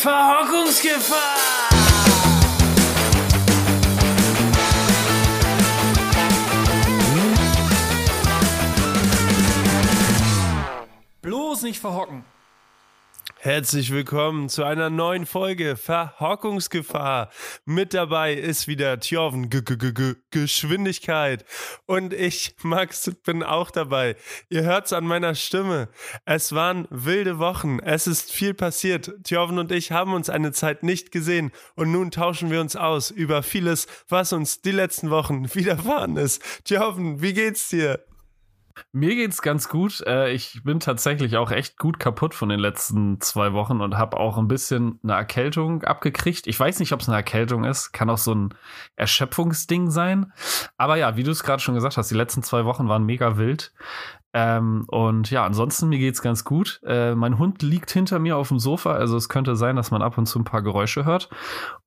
[0.00, 1.68] Verhockungsgefahr!
[11.20, 12.24] Bloß nicht verhocken.
[13.42, 17.30] Herzlich willkommen zu einer neuen Folge Verhockungsgefahr.
[17.64, 21.46] Mit dabei ist wieder Tjoven G -G -G Geschwindigkeit
[21.86, 24.16] und ich, Max, bin auch dabei.
[24.50, 25.88] Ihr hört's an meiner Stimme.
[26.26, 27.78] Es waren wilde Wochen.
[27.78, 29.10] Es ist viel passiert.
[29.24, 33.10] Tjoven und ich haben uns eine Zeit nicht gesehen und nun tauschen wir uns aus
[33.10, 36.42] über vieles, was uns die letzten Wochen widerfahren ist.
[36.66, 38.04] Tjoven, wie geht's dir?
[38.92, 40.02] Mir geht's ganz gut.
[40.06, 44.18] Äh, ich bin tatsächlich auch echt gut kaputt von den letzten zwei Wochen und habe
[44.18, 46.46] auch ein bisschen eine Erkältung abgekriegt.
[46.46, 47.92] Ich weiß nicht, ob es eine Erkältung ist.
[47.92, 48.54] Kann auch so ein
[48.96, 50.32] Erschöpfungsding sein.
[50.76, 53.36] Aber ja, wie du es gerade schon gesagt hast, die letzten zwei Wochen waren mega
[53.36, 53.72] wild.
[54.32, 56.80] Ähm, und ja, ansonsten mir geht's ganz gut.
[56.84, 60.02] Äh, mein Hund liegt hinter mir auf dem Sofa, also es könnte sein, dass man
[60.02, 61.28] ab und zu ein paar Geräusche hört.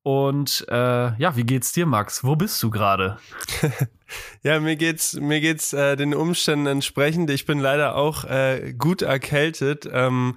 [0.02, 2.22] Und äh, ja, wie geht's dir, Max?
[2.22, 3.16] Wo bist du gerade?
[4.42, 7.30] Ja, mir geht's, mir geht's äh, den Umständen entsprechend.
[7.30, 9.88] Ich bin leider auch äh, gut erkältet.
[9.90, 10.36] Ähm,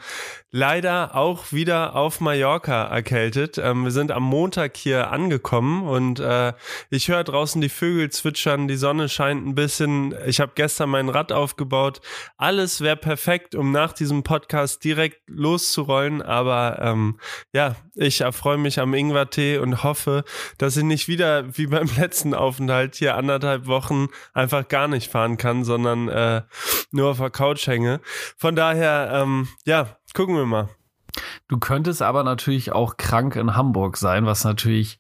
[0.52, 3.58] leider auch wieder auf Mallorca erkältet.
[3.58, 6.53] Ähm, wir sind am Montag hier angekommen und äh,
[6.89, 10.16] ich höre draußen die Vögel zwitschern, die Sonne scheint ein bisschen.
[10.25, 12.02] Ich habe gestern mein Rad aufgebaut.
[12.38, 16.22] Alles wäre perfekt, um nach diesem Podcast direkt loszurollen.
[16.22, 17.20] Aber ähm,
[17.53, 20.23] ja, ich erfreue mich am Ingwertee und hoffe,
[20.58, 25.38] dass ich nicht wieder wie beim letzten Aufenthalt hier anderthalb Wochen einfach gar nicht fahren
[25.38, 26.42] kann, sondern äh,
[26.92, 28.02] nur auf der Couch hänge.
[28.38, 30.70] Von daher, ähm, ja, gucken wir mal.
[31.48, 35.00] Du könntest aber natürlich auch krank in Hamburg sein, was natürlich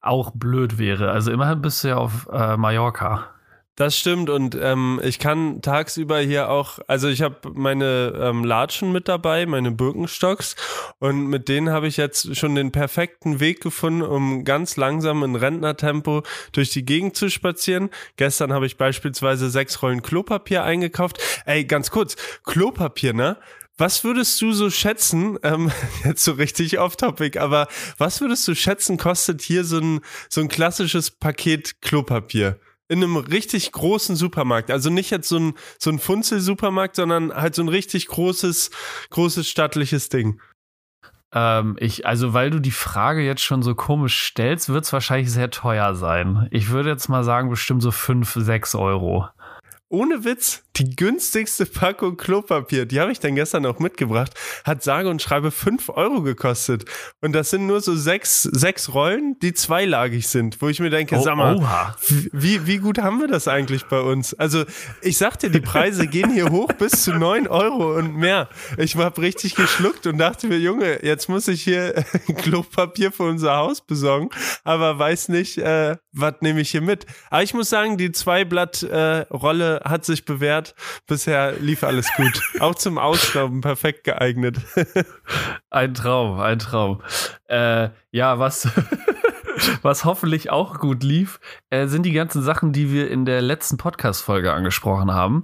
[0.00, 1.10] auch blöd wäre.
[1.10, 3.28] Also immerhin bist du ja auf äh, Mallorca.
[3.76, 8.92] Das stimmt und ähm, ich kann tagsüber hier auch, also ich habe meine ähm, Latschen
[8.92, 10.54] mit dabei, meine Birkenstocks
[10.98, 15.34] und mit denen habe ich jetzt schon den perfekten Weg gefunden, um ganz langsam in
[15.34, 17.88] Rentnertempo durch die Gegend zu spazieren.
[18.16, 21.18] Gestern habe ich beispielsweise sechs Rollen Klopapier eingekauft.
[21.46, 23.38] Ey, ganz kurz, Klopapier, ne?
[23.78, 25.72] Was würdest du so schätzen, ähm,
[26.04, 27.66] jetzt so richtig off-topic, aber
[27.96, 32.60] was würdest du schätzen, kostet hier so ein, so ein klassisches Paket Klopapier?
[32.90, 34.70] In einem richtig großen Supermarkt.
[34.70, 38.72] Also nicht jetzt so ein, so ein Funzel-Supermarkt, sondern halt so ein richtig großes,
[39.10, 40.40] großes stattliches Ding.
[41.32, 45.30] Ähm, ich, also weil du die Frage jetzt schon so komisch stellst, wird es wahrscheinlich
[45.30, 46.48] sehr teuer sein.
[46.50, 49.28] Ich würde jetzt mal sagen, bestimmt so 5, 6 Euro.
[49.88, 54.32] Ohne Witz, die günstigste Packung Klopapier, die habe ich dann gestern auch mitgebracht,
[54.64, 56.84] hat sage und schreibe 5 Euro gekostet.
[57.20, 61.16] Und das sind nur so sechs, sechs Rollen, die zweilagig sind, wo ich mir denke,
[61.16, 61.96] oh, sag mal, oha.
[62.08, 64.32] wie, wie gut haben wir das eigentlich bei uns?
[64.34, 64.64] Also
[65.02, 68.48] ich sag dir, die Preise gehen hier hoch bis zu 9 Euro und mehr.
[68.78, 71.92] Ich habe richtig geschluckt und dachte mir, Junge, jetzt muss ich hier
[72.36, 74.30] Klopapier für unser Haus besorgen,
[74.64, 77.06] aber weiß nicht, äh, was nehme ich hier mit.
[77.28, 80.69] Aber ich muss sagen, die Zweiblatt-Rolle äh, hat sich bewährt
[81.06, 82.40] Bisher lief alles gut.
[82.60, 84.58] Auch zum Ausstauben perfekt geeignet.
[85.70, 87.02] ein Traum, ein Traum.
[87.48, 88.68] Äh, ja, was.
[89.82, 91.38] Was hoffentlich auch gut lief,
[91.68, 95.42] äh, sind die ganzen Sachen, die wir in der letzten Podcast-Folge angesprochen haben.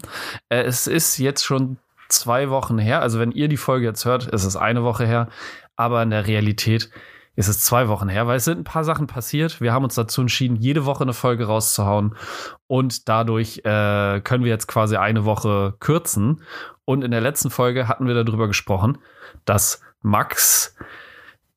[0.49, 1.77] Äh, es ist jetzt schon
[2.09, 3.03] zwei Wochen her.
[3.03, 5.29] Also, wenn ihr die Folge jetzt hört, ist es eine Woche her.
[5.77, 6.91] Aber in der Realität
[7.37, 9.61] ist es zwei Wochen her, weil es sind ein paar Sachen passiert.
[9.61, 12.17] Wir haben uns dazu entschieden, jede Woche eine Folge rauszuhauen
[12.67, 16.43] und dadurch äh, können wir jetzt quasi eine Woche kürzen.
[16.87, 18.99] Und in der letzten Folge hatten wir darüber gesprochen,
[19.45, 20.75] dass Max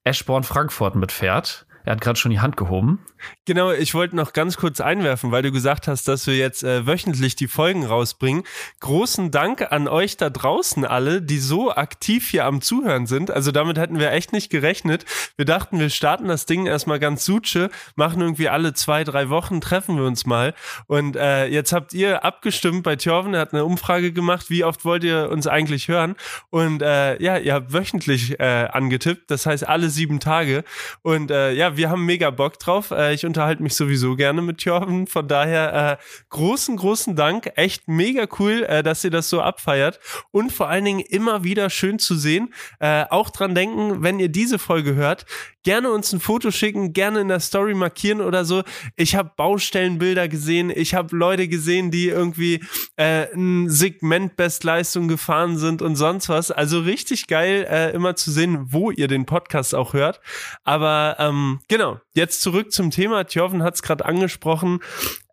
[0.04, 1.66] Eschborn Frankfurt mitfährt.
[1.86, 3.00] Er hat gerade schon die Hand gehoben.
[3.46, 6.86] Genau, ich wollte noch ganz kurz einwerfen, weil du gesagt hast, dass wir jetzt äh,
[6.86, 8.44] wöchentlich die Folgen rausbringen.
[8.80, 13.32] Großen Dank an euch da draußen alle, die so aktiv hier am Zuhören sind.
[13.32, 15.06] Also damit hätten wir echt nicht gerechnet.
[15.36, 19.62] Wir dachten, wir starten das Ding erstmal ganz suche, machen irgendwie alle zwei, drei Wochen,
[19.62, 20.54] treffen wir uns mal.
[20.88, 24.86] Und äh, jetzt habt ihr abgestimmt bei Thorven, er hat eine Umfrage gemacht, wie oft
[24.86, 26.16] wollt ihr uns eigentlich hören?
[26.50, 30.64] Und äh, ja, ihr habt wöchentlich äh, angetippt, das heißt alle sieben Tage.
[31.02, 32.92] Und äh, ja, wir haben mega Bock drauf.
[32.92, 35.08] Äh, ich unterhalte mich sowieso gerne mit Jorven.
[35.08, 37.52] Von daher äh, großen, großen Dank.
[37.56, 40.00] Echt mega cool, äh, dass ihr das so abfeiert.
[40.32, 42.54] Und vor allen Dingen immer wieder schön zu sehen.
[42.80, 45.26] Äh, auch dran denken, wenn ihr diese Folge hört,
[45.64, 48.64] gerne uns ein Foto schicken, gerne in der Story markieren oder so.
[48.96, 52.64] Ich habe Baustellenbilder gesehen, ich habe Leute gesehen, die irgendwie
[52.96, 56.50] äh, ein Segment Bestleistung gefahren sind und sonst was.
[56.50, 60.22] Also richtig geil, äh, immer zu sehen, wo ihr den Podcast auch hört.
[60.64, 62.99] Aber Ähm, genau, jetzt zurück zum Thema.
[63.08, 64.80] Tjoven hat es gerade angesprochen.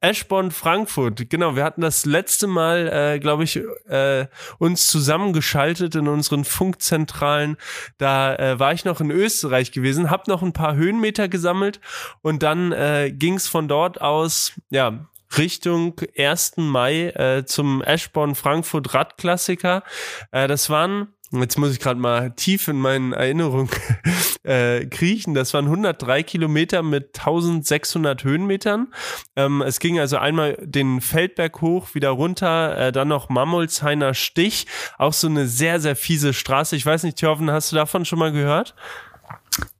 [0.00, 1.28] Eschborn Frankfurt.
[1.30, 4.26] Genau, wir hatten das letzte Mal, äh, glaube ich, äh,
[4.58, 7.56] uns zusammengeschaltet in unseren Funkzentralen.
[7.98, 11.80] Da äh, war ich noch in Österreich gewesen, habe noch ein paar Höhenmeter gesammelt
[12.22, 16.58] und dann äh, ging es von dort aus, ja, Richtung 1.
[16.58, 19.82] Mai äh, zum Eschborn Frankfurt Radklassiker.
[20.30, 23.68] Äh, das waren Jetzt muss ich gerade mal tief in meinen Erinnerungen
[24.44, 25.34] äh, kriechen.
[25.34, 28.88] Das waren 103 Kilometer mit 1600 Höhenmetern.
[29.34, 34.66] Ähm, es ging also einmal den Feldberg hoch, wieder runter, äh, dann noch Mammolshainer Stich.
[34.98, 36.76] Auch so eine sehr, sehr fiese Straße.
[36.76, 38.76] Ich weiß nicht, Thorven, hast du davon schon mal gehört?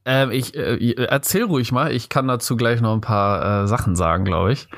[0.04, 1.92] Ähm, ich äh, erzähl ruhig mal.
[1.92, 4.69] Ich kann dazu gleich noch ein paar äh, Sachen sagen, glaube ich.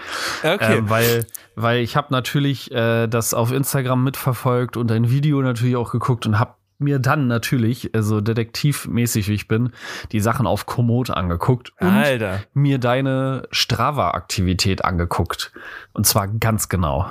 [0.43, 0.79] Okay.
[0.79, 5.76] Ähm, weil, weil ich habe natürlich äh, das auf Instagram mitverfolgt und ein Video natürlich
[5.76, 9.73] auch geguckt und habe mir dann natürlich, also detektivmäßig wie ich bin,
[10.13, 12.43] die Sachen auf Komoot angeguckt und Alter.
[12.55, 15.53] mir deine Strava-Aktivität angeguckt.
[15.93, 17.11] Und zwar ganz genau.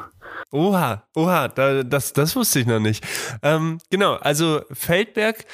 [0.52, 3.06] Oha, oha, da, das, das wusste ich noch nicht.
[3.42, 5.46] Ähm, genau, also Feldberg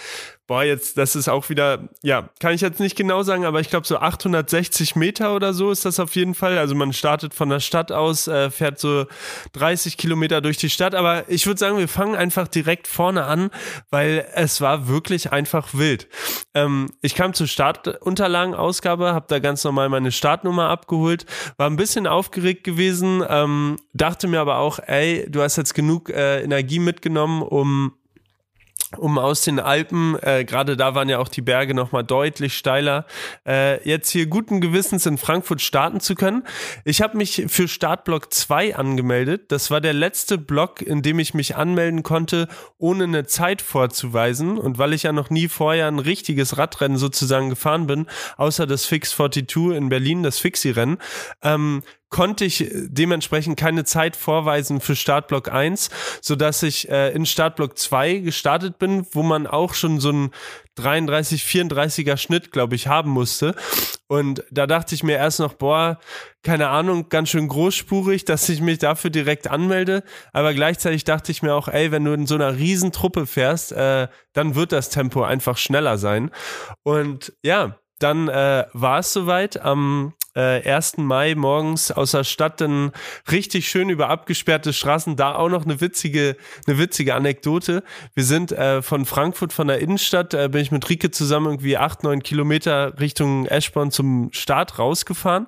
[0.45, 3.69] boah, jetzt, das ist auch wieder, ja, kann ich jetzt nicht genau sagen, aber ich
[3.69, 6.57] glaube so 860 Meter oder so ist das auf jeden Fall.
[6.57, 9.05] Also man startet von der Stadt aus, äh, fährt so
[9.53, 13.51] 30 Kilometer durch die Stadt, aber ich würde sagen, wir fangen einfach direkt vorne an,
[13.89, 16.09] weil es war wirklich einfach wild.
[16.53, 21.25] Ähm, ich kam zur Startunterlagenausgabe, habe da ganz normal meine Startnummer abgeholt,
[21.55, 26.09] war ein bisschen aufgeregt gewesen, ähm, dachte mir aber auch, ey, du hast jetzt genug
[26.09, 27.93] äh, Energie mitgenommen, um
[28.97, 33.05] um aus den Alpen, äh, gerade da waren ja auch die Berge nochmal deutlich steiler,
[33.47, 36.43] äh, jetzt hier guten Gewissens in Frankfurt starten zu können.
[36.85, 39.51] Ich habe mich für Startblock 2 angemeldet.
[39.51, 42.47] Das war der letzte Block, in dem ich mich anmelden konnte,
[42.77, 44.57] ohne eine Zeit vorzuweisen.
[44.57, 48.07] Und weil ich ja noch nie vorher ein richtiges Radrennen sozusagen gefahren bin,
[48.37, 50.97] außer das Fix 42 in Berlin, das Fixie-Rennen,
[51.41, 55.89] ähm, konnte ich dementsprechend keine Zeit vorweisen für Startblock 1,
[56.21, 60.31] sodass ich äh, in Startblock 2 gestartet bin, wo man auch schon so ein
[60.75, 63.55] 33, 34er Schnitt, glaube ich, haben musste.
[64.05, 65.99] Und da dachte ich mir erst noch, boah,
[66.43, 70.03] keine Ahnung, ganz schön großspurig, dass ich mich dafür direkt anmelde.
[70.33, 74.07] Aber gleichzeitig dachte ich mir auch, ey, wenn du in so einer Riesentruppe fährst, äh,
[74.33, 76.29] dann wird das Tempo einfach schneller sein.
[76.83, 79.59] Und ja, dann äh, war es soweit.
[79.59, 80.97] Am äh, 1.
[80.97, 82.91] Mai morgens aus der Stadt dann
[83.31, 85.15] richtig schön über abgesperrte Straßen.
[85.15, 86.35] Da auch noch eine witzige,
[86.67, 87.83] eine witzige Anekdote.
[88.13, 91.77] Wir sind äh, von Frankfurt, von der Innenstadt, äh, bin ich mit Rike zusammen irgendwie
[91.77, 95.47] acht, neun Kilometer Richtung Eschborn zum Start rausgefahren.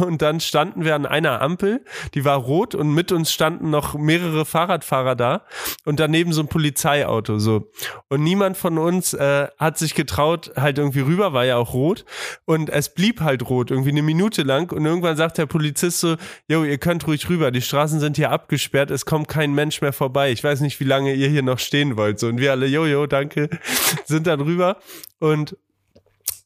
[0.00, 1.84] Und dann standen wir an einer Ampel,
[2.14, 5.42] die war rot und mit uns standen noch mehrere Fahrradfahrer da
[5.84, 7.70] und daneben so ein Polizeiauto so.
[8.08, 12.06] Und niemand von uns äh, hat sich getraut, halt irgendwie rüber, war ja auch rot.
[12.46, 16.16] Und es blieb halt rot, irgendwie eine Minute lang und irgendwann sagt der Polizist so,
[16.48, 19.92] jo, ihr könnt ruhig rüber, die Straßen sind hier abgesperrt, es kommt kein Mensch mehr
[19.92, 20.32] vorbei.
[20.32, 22.18] Ich weiß nicht, wie lange ihr hier noch stehen wollt.
[22.18, 23.48] So, und wir alle, jojo, danke,
[24.04, 24.78] sind dann rüber
[25.18, 25.56] und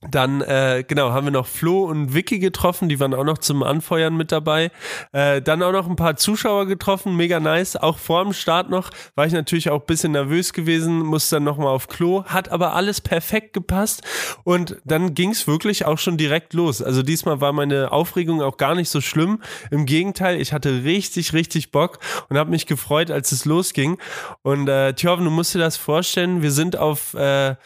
[0.00, 3.64] dann, äh, genau, haben wir noch Flo und Vicky getroffen, die waren auch noch zum
[3.64, 4.70] Anfeuern mit dabei.
[5.10, 7.74] Äh, dann auch noch ein paar Zuschauer getroffen, mega nice.
[7.74, 11.74] Auch vor dem Start noch war ich natürlich auch bisschen nervös gewesen, musste dann nochmal
[11.74, 14.02] auf Klo, hat aber alles perfekt gepasst
[14.44, 16.80] und dann ging's wirklich auch schon direkt los.
[16.80, 19.42] Also diesmal war meine Aufregung auch gar nicht so schlimm.
[19.72, 21.98] Im Gegenteil, ich hatte richtig, richtig Bock
[22.28, 23.98] und habe mich gefreut, als es losging.
[24.42, 27.56] Und äh, Thjörven, du musst dir das vorstellen, wir sind auf äh,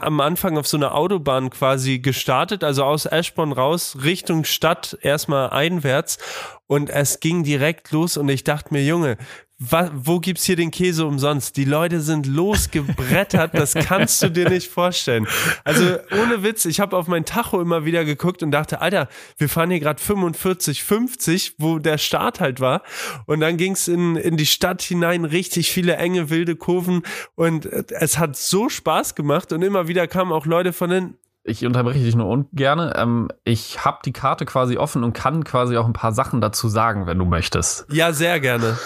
[0.00, 5.50] am Anfang auf so einer Autobahn quasi gestartet, also aus Eschborn raus, Richtung Stadt, erstmal
[5.50, 6.18] einwärts.
[6.66, 9.16] Und es ging direkt los und ich dachte mir, Junge,
[9.58, 11.56] wo gibt's hier den Käse umsonst?
[11.56, 15.26] Die Leute sind losgebrettert, das kannst du dir nicht vorstellen.
[15.64, 19.08] Also ohne Witz, ich habe auf mein Tacho immer wieder geguckt und dachte, Alter,
[19.38, 22.82] wir fahren hier gerade 45, 50, wo der Start halt war.
[23.24, 27.02] Und dann ging's in, in die Stadt hinein, richtig viele enge, wilde Kurven
[27.34, 31.14] und es hat so Spaß gemacht und immer wieder kamen auch Leute von den
[31.48, 32.94] ich unterbreche dich nur ungerne.
[32.96, 36.68] Ähm, ich habe die Karte quasi offen und kann quasi auch ein paar Sachen dazu
[36.68, 37.86] sagen, wenn du möchtest.
[37.88, 38.76] Ja, sehr gerne.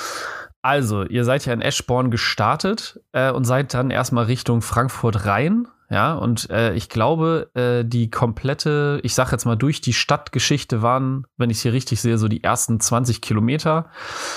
[0.62, 5.66] Also, ihr seid ja in Eschborn gestartet äh, und seid dann erstmal Richtung Frankfurt rein.
[5.92, 10.82] Ja, und äh, ich glaube, äh, die komplette, ich sag jetzt mal, durch die Stadtgeschichte
[10.82, 13.90] waren, wenn ich es hier richtig sehe, so die ersten 20 Kilometer.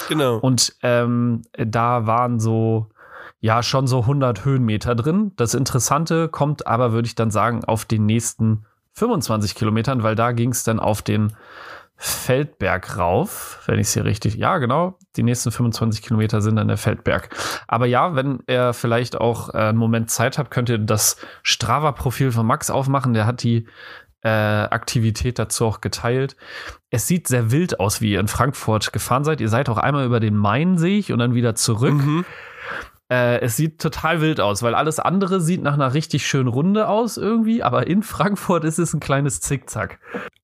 [0.10, 0.38] Genau.
[0.38, 2.90] Und ähm, da waren so,
[3.40, 5.34] ja, schon so 100 Höhenmeter drin.
[5.36, 10.32] Das Interessante kommt aber, würde ich dann sagen, auf den nächsten 25 Kilometern, weil da
[10.32, 11.34] ging es dann auf den
[12.06, 14.36] Feldberg rauf, wenn ich es hier richtig.
[14.36, 14.98] Ja, genau.
[15.16, 17.30] Die nächsten 25 Kilometer sind dann der Feldberg.
[17.66, 22.34] Aber ja, wenn er vielleicht auch äh, einen Moment Zeit hat, könnt ihr das Strava-Profil
[22.34, 23.14] von Max aufmachen.
[23.14, 23.68] Der hat die
[24.22, 26.36] äh, Aktivität dazu auch geteilt.
[26.90, 29.40] Es sieht sehr wild aus, wie ihr in Frankfurt gefahren seid.
[29.40, 31.94] Ihr seid auch einmal über den Main, sehe ich, und dann wieder zurück.
[31.94, 32.26] Mhm.
[33.14, 36.88] Äh, es sieht total wild aus, weil alles andere sieht nach einer richtig schönen Runde
[36.88, 40.00] aus irgendwie, aber in Frankfurt ist es ein kleines Zickzack.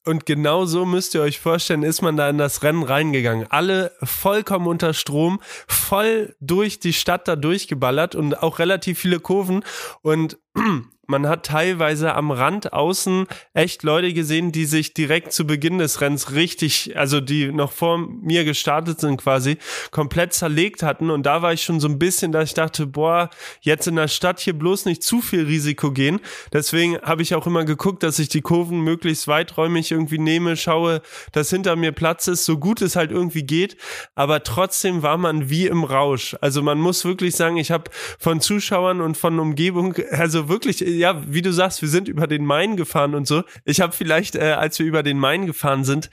[0.06, 3.48] Und genau so müsst ihr euch vorstellen, ist man da in das Rennen reingegangen.
[3.50, 9.64] Alle vollkommen unter Strom, voll durch die Stadt da durchgeballert und auch relativ viele Kurven.
[10.04, 10.38] Und
[11.10, 16.02] man hat teilweise am Rand außen echt Leute gesehen, die sich direkt zu Beginn des
[16.02, 19.58] Rennens richtig, also die noch vor mir gestartet sind quasi,
[19.90, 21.10] komplett zerlegt hatten.
[21.10, 24.08] Und da war ich schon so ein bisschen, dass ich dachte, boah, jetzt in der
[24.08, 26.20] Stadt hier bloß nicht zu viel Risiko gehen.
[26.54, 31.02] Deswegen habe ich auch immer geguckt, dass ich die Kurven möglichst weiträumig irgendwie nehme, schaue,
[31.32, 33.78] dass hinter mir Platz ist, so gut es halt irgendwie geht.
[34.14, 36.36] Aber trotzdem war man wie im Rausch.
[36.40, 37.90] Also man muss wirklich sagen, ich habe
[38.20, 42.46] von Zuschauern und von Umgebung, also wirklich ja, wie du sagst, wir sind über den
[42.46, 43.44] Main gefahren und so.
[43.66, 46.10] Ich habe vielleicht, äh, als wir über den Main gefahren sind,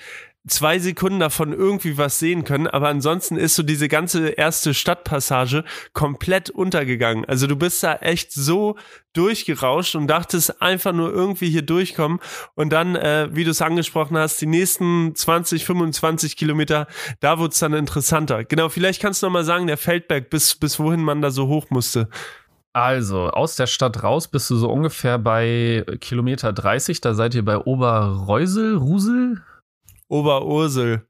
[0.46, 5.64] zwei Sekunden davon irgendwie was sehen können, aber ansonsten ist so diese ganze erste Stadtpassage
[5.92, 7.24] komplett untergegangen.
[7.24, 8.76] Also du bist da echt so
[9.12, 12.20] durchgerauscht und dachtest einfach nur irgendwie hier durchkommen
[12.54, 16.86] und dann, äh, wie du es angesprochen hast, die nächsten 20, 25 Kilometer,
[17.20, 18.44] da wurde es dann interessanter.
[18.44, 21.48] Genau, vielleicht kannst du noch mal sagen, der Feldberg, bis, bis wohin man da so
[21.48, 22.08] hoch musste.
[22.76, 27.00] Also, aus der Stadt raus bist du so ungefähr bei Kilometer 30.
[27.00, 29.42] Da seid ihr bei Oberreusel, Rusel?
[30.08, 31.06] Oberursel.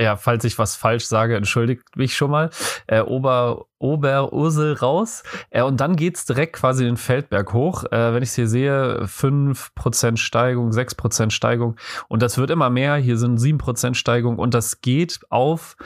[0.00, 2.50] Ja, falls ich was falsch sage, entschuldigt mich schon mal.
[2.88, 5.22] Äh, Ober, Oberursel raus.
[5.50, 7.84] Äh, und dann geht's direkt quasi den Feldberg hoch.
[7.84, 11.76] Äh, wenn ich es hier sehe, 5% Steigung, 6% Steigung.
[12.08, 12.96] Und das wird immer mehr.
[12.96, 14.40] Hier sind 7% Steigung.
[14.40, 15.76] Und das geht auf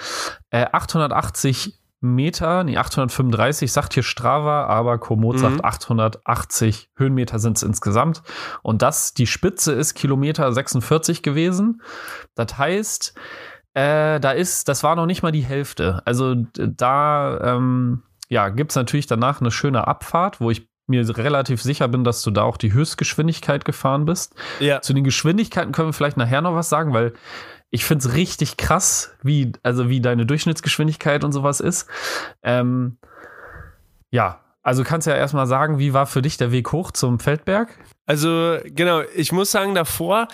[0.48, 5.40] äh, 880 Meter, nee, 835 sagt hier Strava, aber Komoot Mhm.
[5.40, 8.22] sagt 880 Höhenmeter sind es insgesamt.
[8.62, 11.82] Und das, die Spitze ist Kilometer 46 gewesen.
[12.34, 13.14] Das heißt,
[13.74, 16.02] äh, da ist, das war noch nicht mal die Hälfte.
[16.06, 21.62] Also da, ähm, ja, gibt es natürlich danach eine schöne Abfahrt, wo ich mir relativ
[21.62, 24.34] sicher bin, dass du da auch die Höchstgeschwindigkeit gefahren bist.
[24.58, 24.80] Ja.
[24.80, 27.12] Zu den Geschwindigkeiten können wir vielleicht nachher noch was sagen, weil
[27.70, 31.86] ich finde es richtig krass, wie, also wie deine Durchschnittsgeschwindigkeit und sowas ist.
[32.42, 32.98] Ähm,
[34.10, 37.78] ja, also kannst ja erstmal sagen, wie war für dich der Weg hoch zum Feldberg?
[38.06, 40.28] Also, genau, ich muss sagen, davor,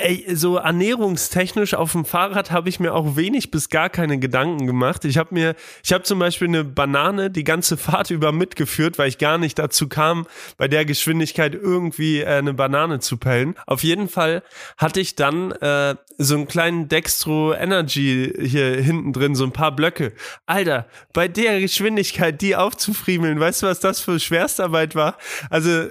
[0.00, 4.66] ey, so ernährungstechnisch auf dem Fahrrad habe ich mir auch wenig bis gar keine Gedanken
[4.66, 5.04] gemacht.
[5.04, 5.54] Ich habe mir,
[5.84, 9.58] ich habe zum Beispiel eine Banane die ganze Fahrt über mitgeführt, weil ich gar nicht
[9.58, 10.26] dazu kam,
[10.56, 13.54] bei der Geschwindigkeit irgendwie äh, eine Banane zu pellen.
[13.66, 14.42] Auf jeden Fall
[14.76, 19.74] hatte ich dann äh, so einen kleinen Dextro Energy hier hinten drin, so ein paar
[19.74, 20.12] Blöcke.
[20.46, 25.16] Alter, bei der Geschwindigkeit die aufzufriemeln, weißt du, was das für Schwerstarbeit war?
[25.50, 25.88] Also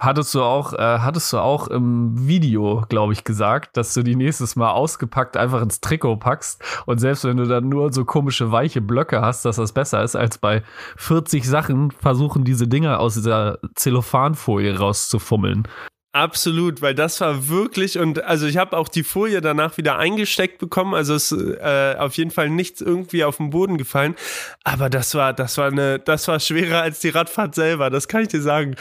[0.00, 4.16] Hattest du auch, äh, hattest du auch im Video, glaube ich, gesagt, dass du die
[4.16, 8.50] nächstes Mal ausgepackt einfach ins Trikot packst und selbst wenn du dann nur so komische
[8.50, 10.62] weiche Blöcke hast, dass das besser ist, als bei
[10.96, 15.68] 40 Sachen versuchen, diese Dinger aus dieser Zellophanfolie rauszufummeln.
[16.12, 20.58] Absolut, weil das war wirklich und also ich habe auch die Folie danach wieder eingesteckt
[20.58, 24.16] bekommen, also es äh, auf jeden Fall nichts irgendwie auf den Boden gefallen,
[24.64, 28.22] aber das war das war eine das war schwerer als die Radfahrt selber, das kann
[28.22, 28.74] ich dir sagen.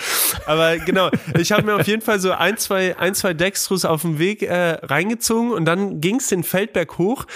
[0.48, 4.02] Aber genau, ich habe mir auf jeden Fall so ein zwei ein zwei Dextros auf
[4.02, 7.28] dem Weg äh, reingezogen und dann ging es den Feldberg hoch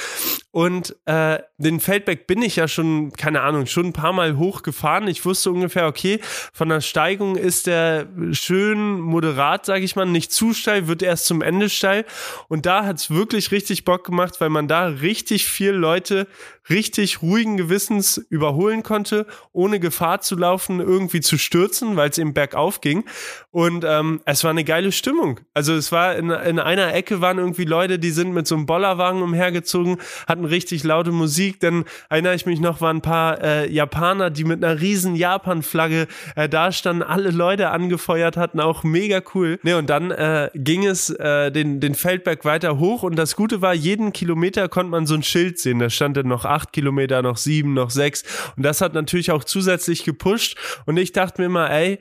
[0.54, 5.08] und äh, den Feldberg bin ich ja schon keine Ahnung schon ein paar Mal hochgefahren.
[5.08, 6.20] Ich wusste ungefähr okay
[6.54, 11.26] von der Steigung ist der schön moderat sage ich mal, nicht zu steil, wird erst
[11.26, 12.06] zum Ende steil.
[12.50, 16.28] Und da hat's wirklich richtig Bock gemacht, weil man da richtig viel Leute
[16.70, 22.34] richtig ruhigen Gewissens überholen konnte, ohne Gefahr zu laufen, irgendwie zu stürzen, weil es eben
[22.34, 23.03] bergauf ging.
[23.51, 25.39] Und ähm, es war eine geile Stimmung.
[25.53, 28.65] Also es war in, in einer Ecke waren irgendwie Leute, die sind mit so einem
[28.65, 31.60] Bollerwagen umhergezogen, hatten richtig laute Musik.
[31.60, 36.08] Dann erinnere ich mich noch, waren ein paar äh, Japaner, die mit einer riesen Japan-Flagge
[36.36, 39.60] äh, da standen, alle Leute angefeuert hatten, auch mega cool.
[39.63, 43.62] Ne, und dann äh, ging es äh, den, den Feldberg weiter hoch und das Gute
[43.62, 45.79] war, jeden Kilometer konnte man so ein Schild sehen.
[45.79, 48.24] Da stand dann noch acht Kilometer, noch sieben, noch sechs.
[48.56, 50.58] Und das hat natürlich auch zusätzlich gepusht.
[50.86, 52.00] Und ich dachte mir immer, ey,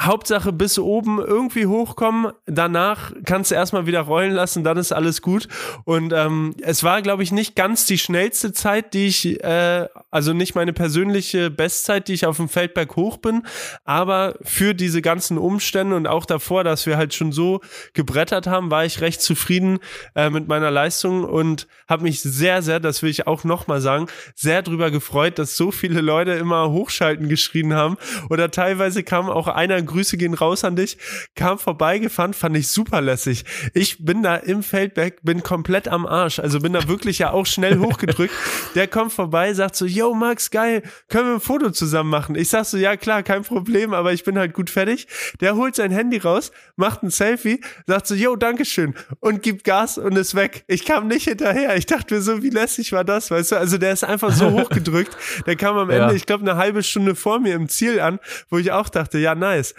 [0.00, 5.20] Hauptsache bis oben irgendwie hochkommen, danach kannst du erstmal wieder rollen lassen, dann ist alles
[5.20, 5.46] gut.
[5.84, 10.32] Und ähm, es war, glaube ich, nicht ganz die schnellste Zeit, die ich, äh, also
[10.32, 13.42] nicht meine persönliche Bestzeit, die ich auf dem Feldberg hoch bin,
[13.84, 17.60] aber für diese ganzen Umstände und auch davor, dass wir halt schon so
[17.92, 19.80] gebrettert haben, war ich recht zufrieden
[20.14, 24.06] äh, mit meiner Leistung und habe mich sehr, sehr, das will ich auch nochmal sagen,
[24.34, 27.96] sehr drüber gefreut, dass so viele Leute immer hochschalten geschrien haben
[28.30, 30.96] oder teilweise kam auch einer Grüße gehen raus an dich,
[31.34, 33.44] kam vorbeigefahren, fand ich super lässig.
[33.74, 37.46] Ich bin da im Feldberg, bin komplett am Arsch, also bin da wirklich ja auch
[37.46, 38.32] schnell hochgedrückt.
[38.74, 42.34] Der kommt vorbei, sagt so, yo Max, geil, können wir ein Foto zusammen machen?
[42.36, 45.06] Ich sag so, ja klar, kein Problem, aber ich bin halt gut fertig.
[45.40, 49.98] Der holt sein Handy raus, macht ein Selfie, sagt so, yo, Dankeschön und gibt Gas
[49.98, 50.64] und ist weg.
[50.68, 51.76] Ich kam nicht hinterher.
[51.76, 53.56] Ich dachte mir so, wie lässig war das, weißt du?
[53.56, 55.16] Also der ist einfach so hochgedrückt.
[55.46, 56.12] Der kam am Ende, Ja.
[56.12, 58.18] ich glaube, eine halbe Stunde vor mir im Ziel an,
[58.48, 59.69] wo ich auch dachte, ja, nice.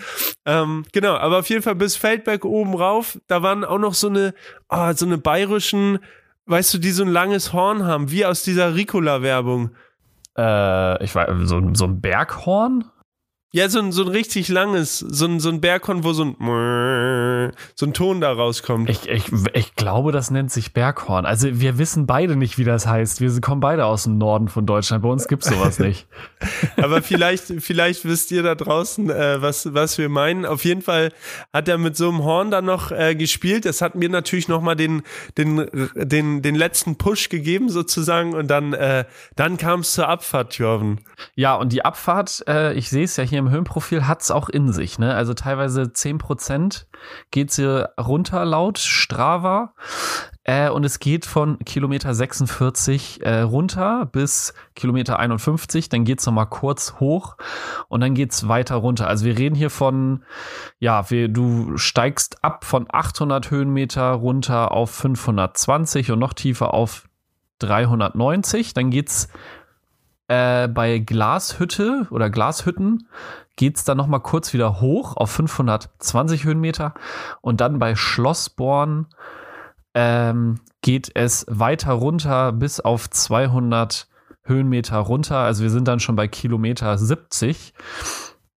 [0.46, 4.08] Ähm, genau, aber auf jeden Fall bis Feldberg oben rauf, da waren auch noch so
[4.08, 4.34] eine,
[4.68, 6.00] ah, so eine bayerischen,
[6.46, 9.72] weißt du, die so ein langes Horn haben, wie aus dieser Ricola-Werbung.
[10.38, 12.86] Äh, ich weiß, so, so ein Berghorn?
[13.54, 17.52] Ja, so ein, so ein richtig langes, so ein, so ein Berghorn, wo so ein,
[17.76, 18.90] so ein Ton da rauskommt.
[18.90, 21.26] Ich, ich, ich glaube, das nennt sich Berghorn.
[21.26, 23.20] Also wir wissen beide nicht, wie das heißt.
[23.20, 25.04] Wir kommen beide aus dem Norden von Deutschland.
[25.04, 26.08] Bei uns gibt's sowas nicht.
[26.78, 30.46] Aber vielleicht, vielleicht wisst ihr da draußen, äh, was, was wir meinen.
[30.46, 31.12] Auf jeden Fall
[31.52, 33.66] hat er mit so einem Horn dann noch äh, gespielt.
[33.66, 35.02] Das hat mir natürlich nochmal den,
[35.38, 38.34] den, den, den letzten Push gegeben, sozusagen.
[38.34, 39.04] Und dann, äh,
[39.36, 41.02] dann kam es zur Abfahrt, Jorven.
[41.36, 44.72] Ja, und die Abfahrt, äh, ich sehe es ja hier im Höhenprofil, hat's auch in
[44.72, 44.98] sich.
[45.00, 45.14] Ne?
[45.14, 46.86] Also teilweise 10%
[47.32, 49.74] geht sie runter laut Strava.
[50.44, 55.90] Äh, und es geht von Kilometer 46 äh, runter bis Kilometer 51.
[55.90, 57.38] Dann geht's noch mal kurz hoch
[57.90, 59.08] und dann geht's weiter runter.
[59.08, 60.24] Also wir reden hier von,
[60.80, 67.08] ja, wir, du steigst ab von 800 Höhenmeter runter auf 520 und noch tiefer auf
[67.60, 68.74] 390.
[68.74, 69.30] Dann geht's
[70.32, 73.10] äh, bei Glashütte oder Glashütten
[73.58, 76.94] geht's dann noch mal kurz wieder hoch auf 520 Höhenmeter
[77.42, 79.08] und dann bei Schlossborn
[79.94, 84.08] ähm, geht es weiter runter bis auf 200
[84.44, 85.38] Höhenmeter runter.
[85.38, 87.74] Also wir sind dann schon bei Kilometer 70.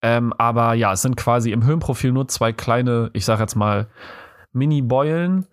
[0.04, 3.88] Ähm, aber ja, es sind quasi im Höhenprofil nur zwei kleine, ich sag jetzt mal,
[4.52, 5.48] Mini-Beulen,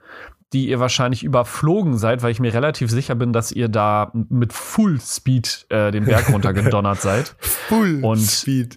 [0.53, 4.53] die ihr wahrscheinlich überflogen seid, weil ich mir relativ sicher bin, dass ihr da mit
[4.53, 7.37] Full Speed äh, den Berg runtergedonnert seid.
[7.39, 8.77] Full Und- Speed.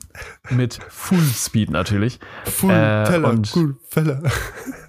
[0.52, 2.20] Mit Full Speed natürlich.
[2.46, 3.30] Full äh, Teller.
[3.30, 4.22] und- Full Feller.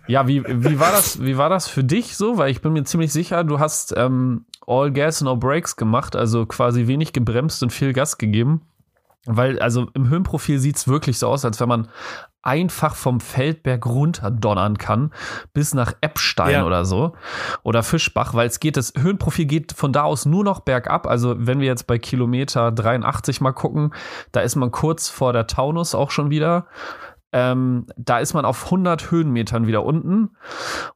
[0.07, 2.37] Ja, wie, wie, war das, wie war das für dich so?
[2.37, 6.45] Weil ich bin mir ziemlich sicher, du hast ähm, All Gas, No Brakes gemacht, also
[6.45, 8.61] quasi wenig gebremst und viel Gas gegeben.
[9.27, 11.89] Weil, also im Höhenprofil sieht's wirklich so aus, als wenn man
[12.45, 15.13] einfach vom Feldberg runterdonnern kann,
[15.53, 16.65] bis nach Eppstein Ja.
[16.65, 17.15] oder so.
[17.63, 21.07] Oder Fischbach, weil es geht, das Höhenprofil geht von da aus nur noch bergab.
[21.07, 23.93] Also wenn wir jetzt bei Kilometer 83 mal gucken,
[24.33, 26.67] da ist man kurz vor der Taunus auch schon wieder.
[27.37, 30.31] Ähm, da ist man auf 100 Höhenmetern wieder unten.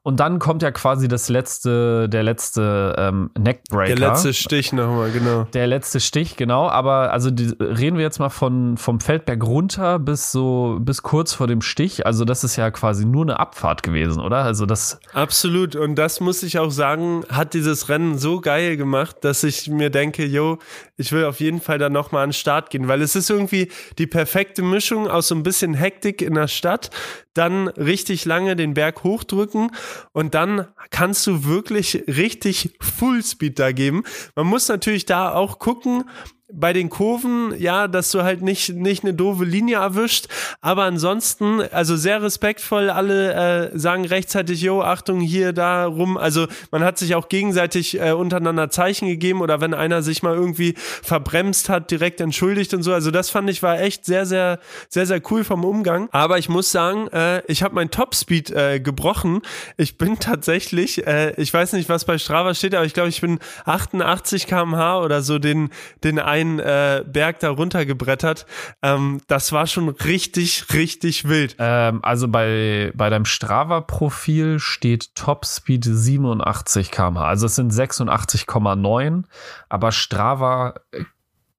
[0.03, 3.95] Und dann kommt ja quasi das letzte, der letzte ähm, Neckbreaker.
[3.95, 5.43] Der letzte Stich nochmal, genau.
[5.53, 6.69] Der letzte Stich, genau.
[6.69, 11.33] Aber also die, reden wir jetzt mal von vom Feldberg runter bis so bis kurz
[11.33, 12.05] vor dem Stich.
[12.05, 14.37] Also das ist ja quasi nur eine Abfahrt gewesen, oder?
[14.37, 15.75] Also das Absolut.
[15.75, 19.89] Und das muss ich auch sagen, hat dieses Rennen so geil gemacht, dass ich mir
[19.89, 20.59] denke, yo,
[20.99, 23.71] ich will auf jeden Fall da nochmal an den Start gehen, weil es ist irgendwie
[23.97, 26.89] die perfekte Mischung aus so ein bisschen Hektik in der Stadt,
[27.33, 29.71] dann richtig lange den Berg hochdrücken
[30.11, 34.03] und dann kannst du wirklich richtig Fullspeed da geben.
[34.35, 36.03] Man muss natürlich da auch gucken,
[36.51, 40.27] bei den Kurven, ja, dass du halt nicht, nicht eine doofe Linie erwischt,
[40.61, 46.47] aber ansonsten, also sehr respektvoll, alle äh, sagen rechtzeitig, yo, Achtung, hier, da rum, also
[46.71, 50.73] man hat sich auch gegenseitig äh, untereinander Zeichen gegeben oder wenn einer sich mal irgendwie
[50.77, 54.59] verbremst hat, direkt entschuldigt und so, also das fand ich war echt sehr, sehr,
[54.89, 58.79] sehr, sehr cool vom Umgang, aber ich muss sagen, äh, ich habe mein Topspeed äh,
[58.79, 59.41] gebrochen,
[59.77, 63.21] ich bin tatsächlich, äh, ich weiß nicht, was bei Strava steht, aber ich glaube, ich
[63.21, 65.69] bin 88 km/h oder so den,
[66.03, 66.17] den
[66.59, 68.45] äh, Berg da runtergebrettert.
[68.81, 71.55] Ähm, das war schon richtig, richtig wild.
[71.59, 77.25] ähm, also bei bei deinem Strava-Profil steht Topspeed 87 km/h.
[77.25, 79.23] Also es sind 86,9.
[79.67, 81.03] Aber Strava äh,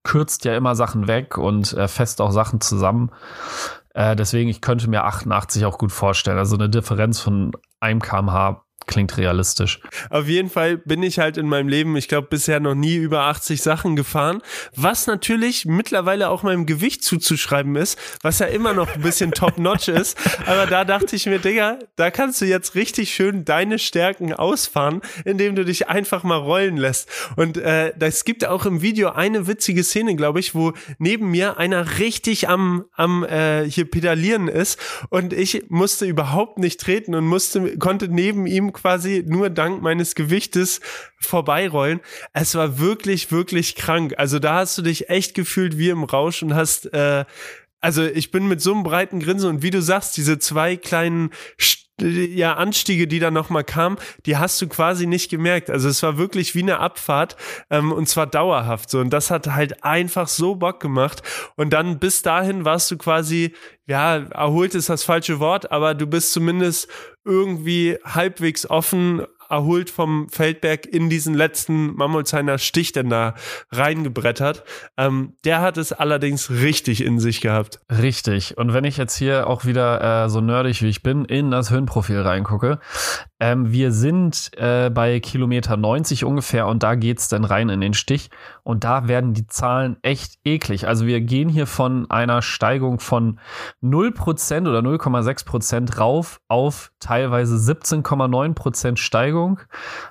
[0.02, 3.10] kürzt ja immer Sachen weg und äh, fest auch Sachen zusammen.
[3.94, 6.38] Äh, deswegen, ich könnte mir 88 auch gut vorstellen.
[6.38, 9.80] Also eine Differenz von 1 km/h klingt realistisch.
[10.10, 13.22] Auf jeden Fall bin ich halt in meinem Leben, ich glaube, bisher noch nie über
[13.22, 14.42] 80 Sachen gefahren,
[14.74, 19.88] was natürlich mittlerweile auch meinem Gewicht zuzuschreiben ist, was ja immer noch ein bisschen top-notch
[19.88, 20.18] ist.
[20.46, 25.00] Aber da dachte ich mir, Digga, da kannst du jetzt richtig schön deine Stärken ausfahren,
[25.24, 27.08] indem du dich einfach mal rollen lässt.
[27.36, 31.58] Und äh, es gibt auch im Video eine witzige Szene, glaube ich, wo neben mir
[31.58, 34.78] einer richtig am, am äh, hier pedalieren ist
[35.10, 40.14] und ich musste überhaupt nicht treten und musste, konnte neben ihm quasi nur dank meines
[40.14, 40.80] Gewichtes
[41.18, 42.00] vorbeirollen.
[42.32, 44.14] Es war wirklich, wirklich krank.
[44.16, 47.24] Also da hast du dich echt gefühlt wie im Rausch und hast äh,
[47.82, 51.30] also ich bin mit so einem breiten Grinsen und wie du sagst, diese zwei kleinen
[52.00, 55.70] ja, Anstiege, die dann nochmal kamen, die hast du quasi nicht gemerkt.
[55.70, 57.36] Also es war wirklich wie eine Abfahrt
[57.70, 59.00] ähm, und zwar dauerhaft so.
[59.00, 61.22] Und das hat halt einfach so Bock gemacht.
[61.56, 63.54] Und dann bis dahin warst du quasi,
[63.86, 66.88] ja, erholt ist das falsche Wort, aber du bist zumindest
[67.30, 73.34] irgendwie halbwegs offen, erholt vom Feldberg in diesen letzten Mammolsheimer Stich denn da
[73.70, 74.64] reingebrettert.
[74.96, 77.80] Ähm, der hat es allerdings richtig in sich gehabt.
[77.90, 78.56] Richtig.
[78.56, 81.70] Und wenn ich jetzt hier auch wieder äh, so nerdig wie ich bin, in das
[81.70, 82.78] Höhenprofil reingucke,
[83.40, 87.94] ähm, wir sind äh, bei Kilometer 90 ungefähr und da geht's dann rein in den
[87.94, 88.30] Stich
[88.70, 90.86] und da werden die Zahlen echt eklig.
[90.86, 93.40] Also wir gehen hier von einer Steigung von
[93.82, 99.58] 0% oder 0,6% rauf auf teilweise 17,9% Steigung.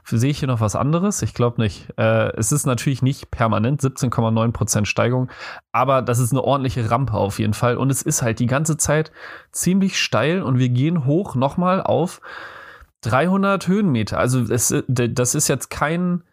[0.03, 1.21] Sehe ich hier noch was anderes?
[1.21, 1.87] Ich glaube nicht.
[1.97, 5.29] Äh, es ist natürlich nicht permanent 17,9% Steigung,
[5.71, 8.75] aber das ist eine ordentliche Rampe auf jeden Fall und es ist halt die ganze
[8.75, 9.13] Zeit
[9.53, 12.19] ziemlich steil und wir gehen hoch nochmal auf
[13.01, 14.19] 300 Höhenmeter.
[14.19, 16.23] Also es, das ist jetzt kein,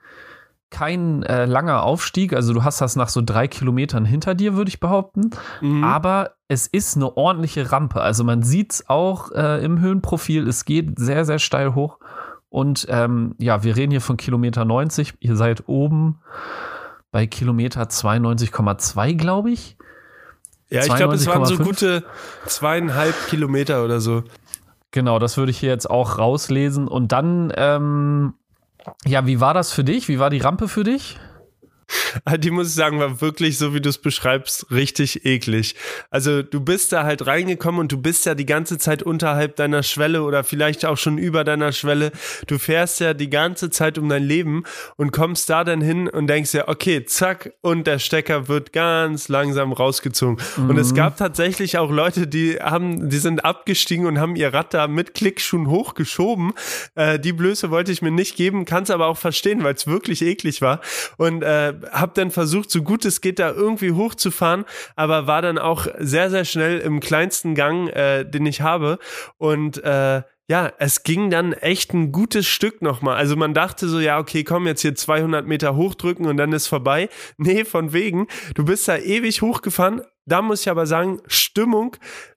[0.71, 2.33] kein äh, langer Aufstieg.
[2.33, 5.31] Also du hast das nach so drei Kilometern hinter dir, würde ich behaupten.
[5.61, 5.85] Mhm.
[5.85, 8.01] Aber es ist eine ordentliche Rampe.
[8.01, 10.47] Also man sieht es auch äh, im Höhenprofil.
[10.47, 11.99] Es geht sehr, sehr steil hoch.
[12.49, 15.15] Und ähm, ja, wir reden hier von Kilometer 90.
[15.21, 16.21] Ihr seid oben
[17.11, 19.77] bei Kilometer 92,2, glaube ich.
[20.69, 22.05] Ja, ich glaube, es waren so gute
[22.47, 24.25] zweieinhalb Kilometer oder so.
[24.91, 26.89] Genau, das würde ich hier jetzt auch rauslesen.
[26.89, 28.35] Und dann, ähm,
[29.05, 30.09] ja, wie war das für dich?
[30.09, 31.19] Wie war die Rampe für dich?
[32.39, 35.75] Die muss ich sagen, war wirklich, so wie du es beschreibst, richtig eklig.
[36.11, 39.83] Also du bist da halt reingekommen und du bist ja die ganze Zeit unterhalb deiner
[39.83, 42.13] Schwelle oder vielleicht auch schon über deiner Schwelle.
[42.47, 44.65] Du fährst ja die ganze Zeit um dein Leben
[44.97, 49.29] und kommst da dann hin und denkst ja, okay, zack, und der Stecker wird ganz
[49.29, 50.39] langsam rausgezogen.
[50.57, 50.71] Mhm.
[50.71, 50.97] Und es mhm.
[50.97, 55.15] gab tatsächlich auch Leute, die haben, die sind abgestiegen und haben ihr Rad da mit
[55.15, 56.53] Klickschuhen hochgeschoben.
[56.95, 59.87] Äh, die Blöße wollte ich mir nicht geben, kann es aber auch verstehen, weil es
[59.87, 60.81] wirklich eklig war.
[61.17, 65.59] Und äh, habe dann versucht, so gut es geht, da irgendwie hochzufahren, aber war dann
[65.59, 68.99] auch sehr, sehr schnell im kleinsten Gang, äh, den ich habe.
[69.39, 73.17] Und äh, ja, es ging dann echt ein gutes Stück nochmal.
[73.17, 76.69] Also man dachte so, ja, okay, komm jetzt hier 200 Meter hochdrücken und dann ist
[76.69, 77.09] vorbei.
[77.39, 78.29] Nee, von wegen.
[78.55, 80.03] Du bist da ewig hochgefahren.
[80.25, 81.97] Da muss ich aber sagen, Stimmung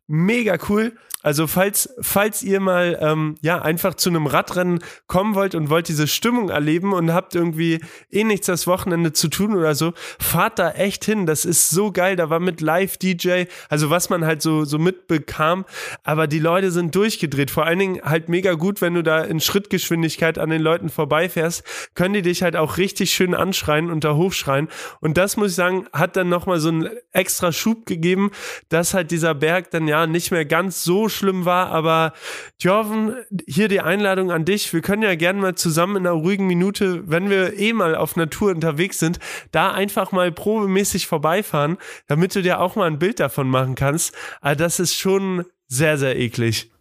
[0.09, 0.93] mega cool.
[1.21, 5.89] Also falls, falls ihr mal ähm, ja einfach zu einem Radrennen kommen wollt und wollt
[5.89, 10.59] diese Stimmung erleben und habt irgendwie eh nichts das Wochenende zu tun oder so, fahrt
[10.59, 11.25] da echt hin.
[11.25, 12.15] Das ist so geil.
[12.15, 15.65] Da war mit Live-DJ, also was man halt so, so mitbekam.
[16.03, 17.51] Aber die Leute sind durchgedreht.
[17.51, 21.63] Vor allen Dingen halt mega gut, wenn du da in Schrittgeschwindigkeit an den Leuten vorbeifährst,
[21.95, 24.69] können die dich halt auch richtig schön anschreien und da hochschreien.
[25.01, 28.31] Und das muss ich sagen, hat dann nochmal so einen extra Schub gegeben,
[28.69, 32.13] dass halt dieser Berg dann ja nicht mehr ganz so schlimm war, aber
[32.59, 33.15] Jorven,
[33.47, 34.73] hier die Einladung an dich.
[34.73, 38.15] Wir können ja gerne mal zusammen in einer ruhigen Minute, wenn wir eh mal auf
[38.15, 39.19] Natur unterwegs sind,
[39.51, 44.15] da einfach mal probemäßig vorbeifahren, damit du dir auch mal ein Bild davon machen kannst.
[44.41, 46.71] Aber das ist schon sehr, sehr eklig.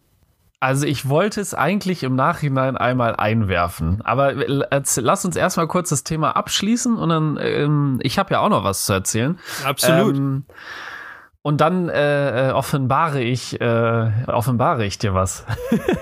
[0.61, 6.03] Also ich wollte es eigentlich im Nachhinein einmal einwerfen, aber lass uns erstmal kurz das
[6.03, 9.39] Thema abschließen und dann, ähm, ich habe ja auch noch was zu erzählen.
[9.63, 10.17] Absolut.
[10.17, 10.43] Ähm,
[11.41, 15.45] und dann äh, äh, offenbare ich, äh, offenbare ich dir was.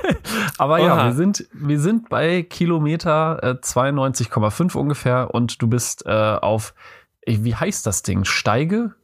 [0.57, 6.09] Aber ja, wir sind, wir sind bei Kilometer äh, 92,5 ungefähr und du bist äh,
[6.11, 6.73] auf,
[7.25, 8.23] wie heißt das Ding?
[8.23, 8.95] Steige?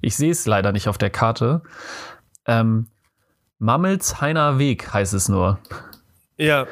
[0.00, 1.62] Ich sehe es leider nicht auf der Karte.
[2.46, 2.88] Ähm,
[3.58, 5.58] Mammelsheiner Weg heißt es nur.
[6.36, 6.66] Ja.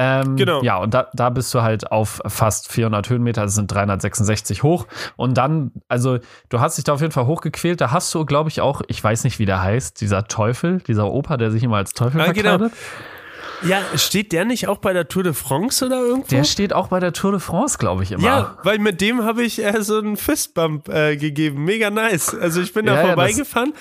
[0.00, 0.62] Ähm, genau.
[0.62, 4.86] Ja, und da, da bist du halt auf fast 400 Höhenmeter, das sind 366 hoch.
[5.16, 7.80] Und dann, also du hast dich da auf jeden Fall hochgequält.
[7.80, 11.10] Da hast du, glaube ich, auch, ich weiß nicht, wie der heißt, dieser Teufel, dieser
[11.10, 12.70] Opa, der sich immer als Teufel verkleidet.
[12.70, 13.68] Genau.
[13.68, 16.28] Ja, steht der nicht auch bei der Tour de France oder irgendwo?
[16.28, 18.22] Der steht auch bei der Tour de France, glaube ich, immer.
[18.22, 21.64] Ja, weil mit dem habe ich äh, so einen Fistbump äh, gegeben.
[21.64, 22.36] Mega nice.
[22.36, 23.72] Also ich bin da ja, vorbeigefahren.
[23.74, 23.80] Ja,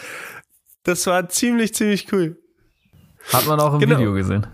[0.81, 2.41] das, das, war ziemlich, ziemlich cool.
[3.31, 3.99] Hat man auch im genau.
[3.99, 4.47] Video gesehen.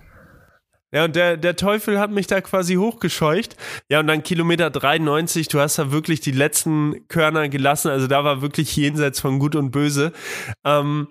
[0.94, 3.58] Ja, und der, der Teufel hat mich da quasi hochgescheucht.
[3.90, 7.90] Ja, und dann Kilometer 93, du hast da wirklich die letzten Körner gelassen.
[7.90, 10.14] Also da war wirklich jenseits von Gut und Böse.
[10.64, 11.08] Ähm,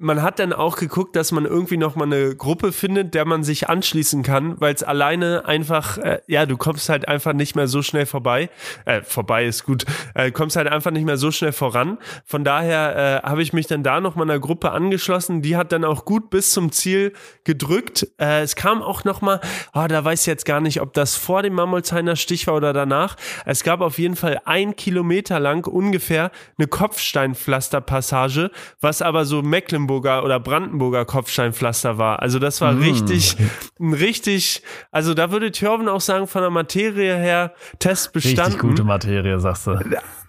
[0.00, 3.42] man hat dann auch geguckt, dass man irgendwie noch mal eine Gruppe findet, der man
[3.42, 7.66] sich anschließen kann, weil es alleine einfach, äh, ja, du kommst halt einfach nicht mehr
[7.66, 8.48] so schnell vorbei.
[8.84, 9.84] Äh, vorbei ist gut.
[10.14, 11.98] Äh, kommst halt einfach nicht mehr so schnell voran.
[12.24, 15.42] Von daher äh, habe ich mich dann da noch mal einer Gruppe angeschlossen.
[15.42, 18.06] Die hat dann auch gut bis zum Ziel gedrückt.
[18.20, 19.40] Äh, es kam auch noch mal,
[19.74, 22.72] oh, da weiß ich jetzt gar nicht, ob das vor dem Mammolzheiner Stich war oder
[22.72, 23.16] danach.
[23.44, 29.87] Es gab auf jeden Fall ein Kilometer lang ungefähr eine Kopfsteinpflasterpassage, was aber so Mecklenburg
[29.88, 32.20] Mecklenburger oder Brandenburger Kopfsteinpflaster war.
[32.20, 32.82] Also das war mm.
[32.82, 33.36] richtig,
[33.80, 38.52] ein richtig, also da würde Thjörven auch sagen, von der Materie her, Test bestanden.
[38.52, 39.78] Richtig gute Materie, sagst du.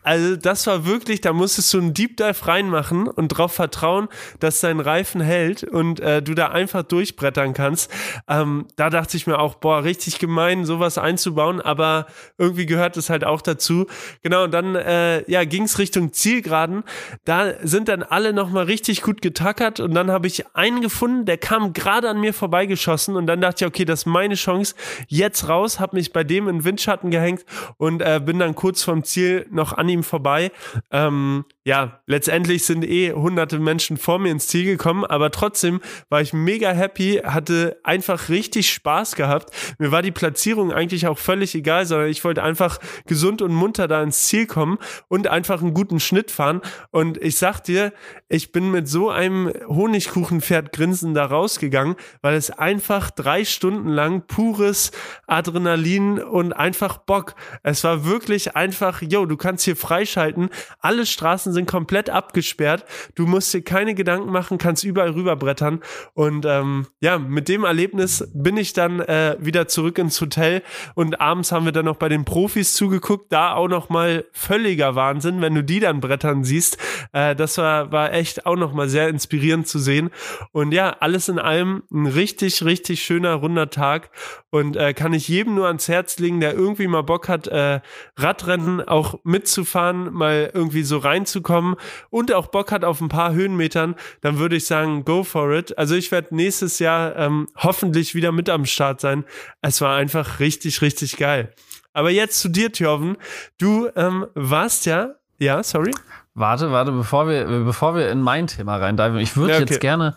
[0.10, 4.08] Also das war wirklich, da musstest du einen Deep Dive reinmachen und darauf vertrauen,
[4.40, 7.92] dass dein Reifen hält und äh, du da einfach durchbrettern kannst.
[8.28, 12.08] Ähm, da dachte ich mir auch, boah, richtig gemein, sowas einzubauen, aber
[12.40, 13.86] irgendwie gehört es halt auch dazu.
[14.24, 16.86] Genau, und dann äh, ja, ging es Richtung Zielgeraden.
[17.24, 21.38] Da sind dann alle nochmal richtig gut getackert und dann habe ich einen gefunden, der
[21.38, 24.74] kam gerade an mir vorbeigeschossen und dann dachte ich, okay, das ist meine Chance,
[25.08, 27.46] jetzt raus, habe mich bei dem in Windschatten gehängt
[27.78, 30.52] und äh, bin dann kurz vom Ziel noch an ihm ihm vorbei.
[30.92, 36.22] Ähm, ja, letztendlich sind eh hunderte Menschen vor mir ins Ziel gekommen, aber trotzdem war
[36.22, 39.52] ich mega happy, hatte einfach richtig Spaß gehabt.
[39.78, 43.88] Mir war die Platzierung eigentlich auch völlig egal, sondern ich wollte einfach gesund und munter
[43.88, 46.62] da ins Ziel kommen und einfach einen guten Schnitt fahren.
[46.92, 47.94] Und ich sag dir,
[48.30, 54.26] ich bin mit so einem Honigkuchenpferd grinsen da rausgegangen, weil es einfach drei Stunden lang
[54.26, 54.92] pures
[55.28, 57.36] Adrenalin und einfach Bock.
[57.64, 60.50] Es war wirklich einfach, yo, du kannst hier freischalten.
[60.80, 62.86] Alle Straßen sind komplett abgesperrt.
[63.16, 65.82] Du musst dir keine Gedanken machen, kannst überall rüberbrettern.
[66.14, 70.62] Und ähm, ja, mit dem Erlebnis bin ich dann äh, wieder zurück ins Hotel
[70.96, 73.32] und abends haben wir dann noch bei den Profis zugeguckt.
[73.32, 76.78] Da auch noch mal völliger Wahnsinn, wenn du die dann brettern siehst.
[77.14, 80.10] Äh, das war, war echt auch noch mal sehr inspirierend zu sehen.
[80.52, 84.10] Und ja, alles in allem ein richtig, richtig schöner, runder Tag.
[84.50, 87.82] Und äh, kann ich jedem nur ans Herz legen, der irgendwie mal Bock hat, äh,
[88.18, 91.76] Radrennen auch mitzufahren fahren, mal irgendwie so reinzukommen
[92.10, 95.78] und auch Bock hat auf ein paar Höhenmetern, dann würde ich sagen, go for it.
[95.78, 99.24] Also ich werde nächstes Jahr ähm, hoffentlich wieder mit am Start sein.
[99.62, 101.54] Es war einfach richtig, richtig geil.
[101.94, 103.18] Aber jetzt zu dir, Thjörven.
[103.58, 105.92] Du ähm, warst ja, ja, sorry.
[106.36, 109.66] Warte, warte, bevor wir, bevor wir in mein Thema reindiven, ich würde ja, okay.
[109.70, 110.16] jetzt gerne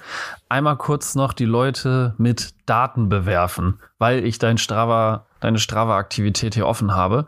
[0.48, 6.66] einmal kurz noch die Leute mit Daten bewerfen, weil ich dein Strava, deine Strava-Aktivität hier
[6.66, 7.26] offen habe.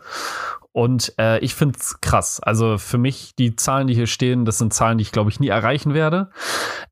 [0.75, 2.41] Und äh, ich finde es krass.
[2.41, 5.39] Also für mich, die Zahlen, die hier stehen, das sind Zahlen, die ich, glaube ich,
[5.39, 6.31] nie erreichen werde.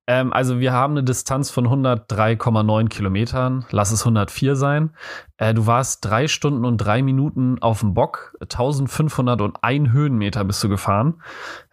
[0.07, 3.67] Ähm, also wir haben eine Distanz von 103,9 Kilometern.
[3.71, 4.91] Lass es 104 sein.
[5.37, 8.37] Äh, du warst drei Stunden und drei Minuten auf dem Bock.
[8.41, 11.21] 1501 Höhenmeter bist du gefahren.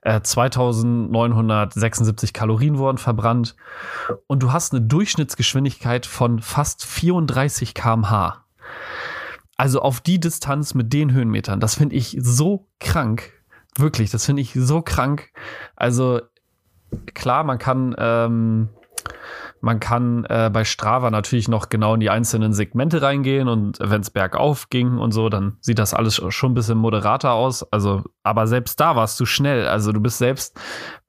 [0.01, 3.55] Äh, 2976 Kalorien wurden verbrannt.
[4.25, 8.45] Und du hast eine Durchschnittsgeschwindigkeit von fast 34 kmh.
[9.59, 13.33] Also auf die Distanz mit den Höhenmetern, das finde ich so krank.
[13.77, 15.33] Wirklich, das finde ich so krank.
[15.75, 16.21] Also
[17.13, 18.69] klar, man kann, ähm,
[19.59, 23.99] man kann äh, bei Strava natürlich noch genau in die einzelnen Segmente reingehen und wenn
[23.99, 27.61] es bergauf ging und so, dann sieht das alles schon ein bisschen moderater aus.
[27.69, 29.67] Also, aber selbst da warst du schnell.
[29.67, 30.57] Also du bist selbst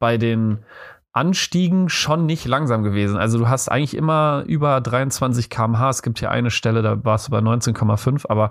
[0.00, 0.64] bei den
[1.12, 3.16] Anstiegen schon nicht langsam gewesen.
[3.16, 5.90] Also du hast eigentlich immer über 23 km/h.
[5.90, 8.51] Es gibt hier eine Stelle, da warst du bei 19,5, aber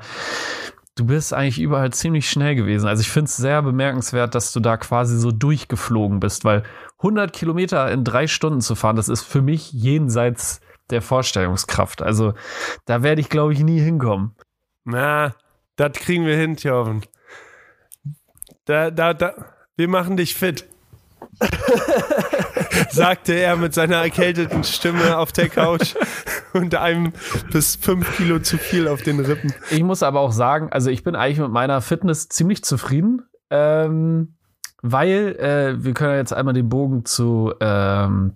[0.95, 2.87] du bist eigentlich überall ziemlich schnell gewesen.
[2.87, 6.63] Also ich finde es sehr bemerkenswert, dass du da quasi so durchgeflogen bist, weil
[6.97, 12.01] 100 Kilometer in drei Stunden zu fahren, das ist für mich jenseits der Vorstellungskraft.
[12.01, 12.33] Also
[12.85, 14.35] da werde ich, glaube ich, nie hinkommen.
[14.83, 15.33] Na,
[15.77, 17.05] das kriegen wir hin, Thjörven.
[18.65, 19.33] Da, da, da,
[19.77, 20.67] wir machen dich fit.
[22.89, 25.95] sagte er mit seiner erkälteten Stimme auf der Couch
[26.53, 27.13] und einem
[27.51, 29.53] bis fünf Kilo zu viel auf den Rippen.
[29.69, 34.35] Ich muss aber auch sagen, also ich bin eigentlich mit meiner Fitness ziemlich zufrieden, ähm,
[34.81, 38.35] weil äh, wir können jetzt einmal den Bogen zu ähm,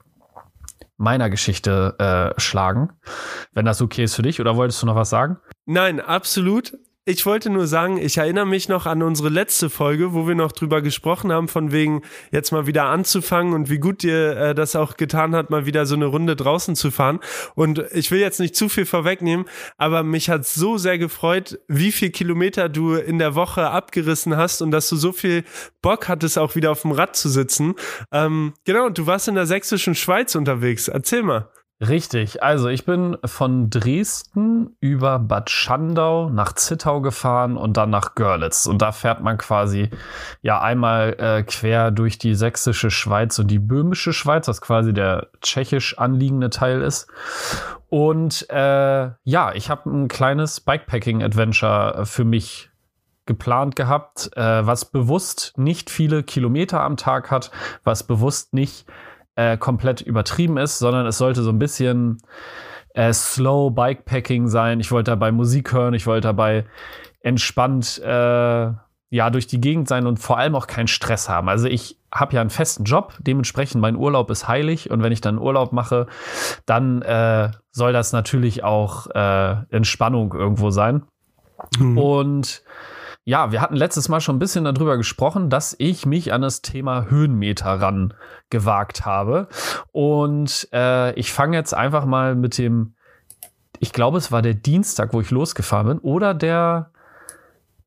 [0.98, 1.96] meiner Geschichte
[2.36, 2.90] äh, schlagen,
[3.54, 4.40] wenn das okay ist für dich.
[4.40, 5.38] Oder wolltest du noch was sagen?
[5.66, 6.74] Nein, absolut
[7.06, 10.54] ich wollte nur sagen, ich erinnere mich noch an unsere letzte Folge, wo wir noch
[10.54, 14.78] drüber gesprochen haben, von wegen jetzt mal wieder anzufangen und wie gut dir äh, das
[14.78, 17.20] auch getan hat, mal wieder so eine Runde draußen zu fahren.
[17.56, 19.46] Und ich will jetzt nicht zu viel vorwegnehmen,
[19.78, 24.62] aber mich hat so sehr gefreut, wie viel Kilometer du in der Woche abgerissen hast
[24.62, 25.44] und dass du so viel
[25.82, 27.76] Bock hattest, auch wieder auf dem Rad zu sitzen.
[28.14, 30.88] Ähm, genau, und du warst in der sächsischen Schweiz unterwegs.
[30.88, 31.50] Erzähl mal.
[31.82, 38.16] Richtig, also ich bin von Dresden über Bad Schandau nach Zittau gefahren und dann nach
[38.16, 38.68] Görlitz.
[38.68, 39.90] Und da fährt man quasi
[40.42, 45.28] ja einmal äh, quer durch die sächsische Schweiz und die böhmische Schweiz, was quasi der
[45.42, 47.08] tschechisch anliegende Teil ist.
[47.90, 52.70] Und äh, ja, ich habe ein kleines Bikepacking-Adventure für mich
[53.26, 57.52] geplant gehabt, äh, was bewusst nicht viele Kilometer am Tag hat,
[57.84, 58.86] was bewusst nicht
[59.36, 62.20] äh, komplett übertrieben ist, sondern es sollte so ein bisschen
[62.94, 64.80] äh, slow Bikepacking sein.
[64.80, 66.66] Ich wollte dabei Musik hören, ich wollte dabei
[67.22, 68.72] entspannt äh,
[69.10, 71.48] ja durch die Gegend sein und vor allem auch keinen Stress haben.
[71.50, 75.22] Also ich habe ja einen festen Job, dementsprechend mein Urlaub ist heilig und wenn ich
[75.22, 76.08] dann Urlaub mache,
[76.66, 81.04] dann äh, soll das natürlich auch äh, Entspannung irgendwo sein.
[81.80, 81.98] Mhm.
[81.98, 82.64] Und
[83.26, 86.62] ja, wir hatten letztes Mal schon ein bisschen darüber gesprochen, dass ich mich an das
[86.62, 88.14] Thema Höhenmeter ran
[88.50, 89.48] gewagt habe.
[89.92, 92.96] Und äh, ich fange jetzt einfach mal mit dem,
[93.80, 96.92] ich glaube, es war der Dienstag, wo ich losgefahren bin, oder der,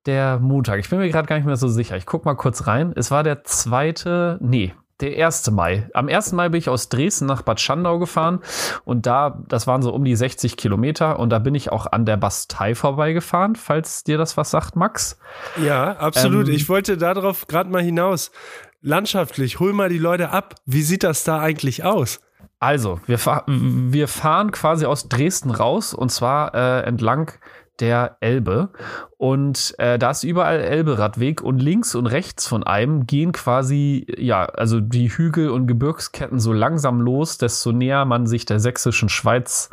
[0.06, 0.80] der Montag.
[0.80, 1.96] Ich bin mir gerade gar nicht mehr so sicher.
[1.96, 2.92] Ich gucke mal kurz rein.
[2.96, 5.50] Es war der zweite, nee, der 1.
[5.50, 5.88] Mai.
[5.94, 6.32] Am 1.
[6.32, 8.40] Mai bin ich aus Dresden nach Bad Schandau gefahren
[8.84, 12.06] und da, das waren so um die 60 Kilometer und da bin ich auch an
[12.06, 15.18] der Bastei vorbeigefahren, falls dir das was sagt, Max.
[15.62, 16.48] Ja, absolut.
[16.48, 18.30] Ähm, ich wollte darauf gerade mal hinaus.
[18.82, 20.54] Landschaftlich, hol mal die Leute ab.
[20.64, 22.20] Wie sieht das da eigentlich aus?
[22.58, 27.32] Also, wir, fahr wir fahren quasi aus Dresden raus und zwar äh, entlang
[27.80, 28.70] der Elbe.
[29.16, 34.44] Und äh, da ist überall Elberadweg und links und rechts von einem gehen quasi, ja,
[34.44, 39.70] also die Hügel und Gebirgsketten so langsam los, desto näher man sich der sächsischen Schweiz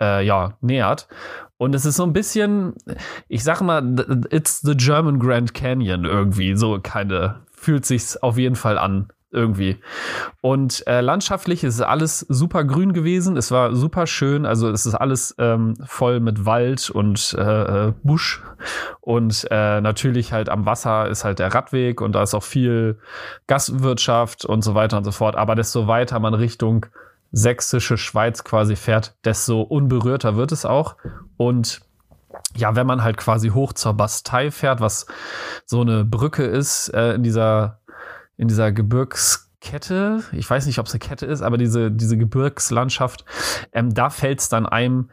[0.00, 1.08] äh, ja, nähert.
[1.56, 2.74] Und es ist so ein bisschen,
[3.28, 3.82] ich sag mal,
[4.30, 9.78] it's the German Grand Canyon irgendwie, so keine, fühlt sich's auf jeden Fall an irgendwie.
[10.40, 13.36] Und äh, landschaftlich ist alles super grün gewesen.
[13.36, 14.46] Es war super schön.
[14.46, 18.42] Also es ist alles ähm, voll mit Wald und äh, äh, Busch.
[19.00, 22.98] Und äh, natürlich halt am Wasser ist halt der Radweg und da ist auch viel
[23.46, 25.36] Gastwirtschaft und so weiter und so fort.
[25.36, 26.86] Aber desto weiter man Richtung
[27.30, 30.96] sächsische Schweiz quasi fährt, desto unberührter wird es auch.
[31.36, 31.82] Und
[32.56, 35.06] ja, wenn man halt quasi hoch zur Bastei fährt, was
[35.66, 37.80] so eine Brücke ist äh, in dieser
[38.38, 43.24] in dieser Gebirgskette, ich weiß nicht, ob es eine Kette ist, aber diese, diese Gebirgslandschaft,
[43.72, 45.10] ähm, da fällt es dann einem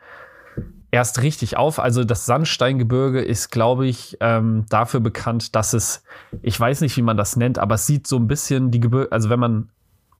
[0.91, 1.79] erst richtig auf.
[1.79, 6.03] Also das Sandsteingebirge ist, glaube ich, ähm, dafür bekannt, dass es,
[6.41, 9.11] ich weiß nicht, wie man das nennt, aber es sieht so ein bisschen die Gebirge,
[9.11, 9.69] also wenn man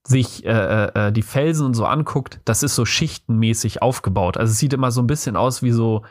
[0.08, 4.38] sich äh, äh, äh, die Felsen und so anguckt, das ist so schichtenmäßig aufgebaut.
[4.38, 6.04] Also es sieht immer so ein bisschen aus wie so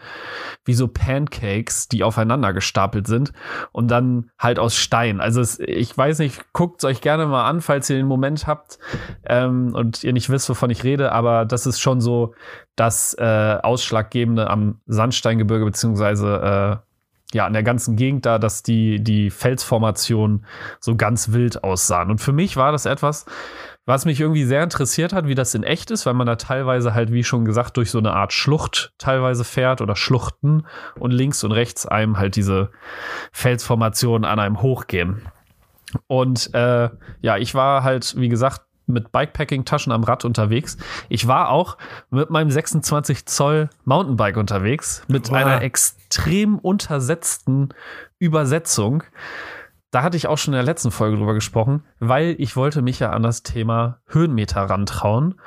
[0.64, 3.33] wie so Pancakes, die aufeinander gestapelt sind
[3.70, 5.20] und dann halt aus Stein.
[5.20, 8.78] Also es, ich weiß nicht, guckt euch gerne mal an, falls ihr den Moment habt
[9.26, 12.35] ähm, und ihr nicht wisst, wovon ich rede, aber das ist schon so
[12.74, 16.94] das äh, Ausschlaggebende am Sandsteingebirge beziehungsweise äh,
[17.35, 20.46] ja, in der ganzen Gegend da, dass die, die Felsformationen
[20.80, 22.11] so ganz wild aussahen.
[22.11, 23.26] Und für mich war das etwas,
[23.86, 26.94] was mich irgendwie sehr interessiert hat, wie das in echt ist, weil man da teilweise
[26.94, 30.66] halt, wie schon gesagt, durch so eine Art Schlucht teilweise fährt oder Schluchten
[30.98, 32.70] und links und rechts einem halt diese
[33.32, 35.22] Felsformationen an einem hochgehen.
[36.06, 36.88] Und äh,
[37.20, 40.76] ja, ich war halt, wie gesagt, mit Bikepacking-Taschen am Rad unterwegs.
[41.08, 41.78] Ich war auch
[42.10, 45.36] mit meinem 26 Zoll Mountainbike unterwegs, mit wow.
[45.36, 47.72] einer extrem untersetzten
[48.18, 49.02] Übersetzung.
[49.94, 52.98] Da hatte ich auch schon in der letzten Folge drüber gesprochen, weil ich wollte mich
[52.98, 55.40] ja an das Thema Höhenmeter rantrauen.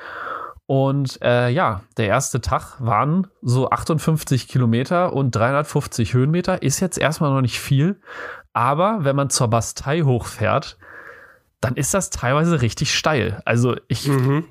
[0.66, 6.62] Und äh, ja, der erste Tag waren so 58 Kilometer und 350 Höhenmeter.
[6.62, 8.00] Ist jetzt erstmal noch nicht viel.
[8.54, 10.78] Aber wenn man zur Bastei hochfährt,
[11.60, 13.42] dann ist das teilweise richtig steil.
[13.44, 14.46] Also ich, mhm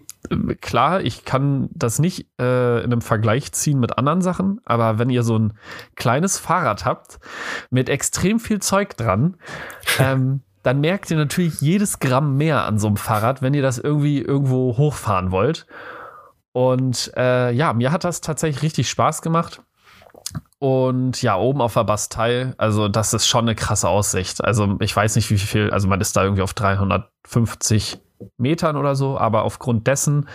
[0.60, 5.10] klar, ich kann das nicht äh, in einem Vergleich ziehen mit anderen Sachen, aber wenn
[5.10, 5.54] ihr so ein
[5.94, 7.18] kleines Fahrrad habt
[7.70, 9.36] mit extrem viel Zeug dran,
[9.98, 13.78] ähm, dann merkt ihr natürlich jedes Gramm mehr an so einem Fahrrad, wenn ihr das
[13.78, 15.66] irgendwie irgendwo hochfahren wollt.
[16.52, 19.62] Und äh, ja, mir hat das tatsächlich richtig Spaß gemacht.
[20.58, 24.42] Und ja, oben auf der Bastei, also das ist schon eine krasse Aussicht.
[24.42, 28.00] Also ich weiß nicht, wie viel, also man ist da irgendwie auf 350
[28.36, 30.28] Metern oder so, aber aufgrund dessen,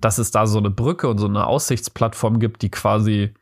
[0.00, 3.34] dass es da so eine Brücke und so eine Aussichtsplattform gibt, die quasi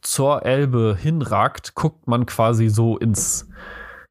[0.00, 3.48] zur Elbe hinragt, guckt man quasi so ins,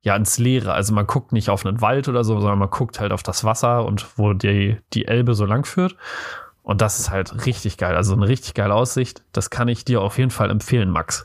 [0.01, 0.73] ja, ins Leere.
[0.73, 3.43] Also man guckt nicht auf einen Wald oder so, sondern man guckt halt auf das
[3.43, 5.95] Wasser und wo die, die Elbe so lang führt.
[6.63, 7.95] Und das ist halt richtig geil.
[7.95, 9.23] Also eine richtig geile Aussicht.
[9.33, 11.23] Das kann ich dir auf jeden Fall empfehlen, Max.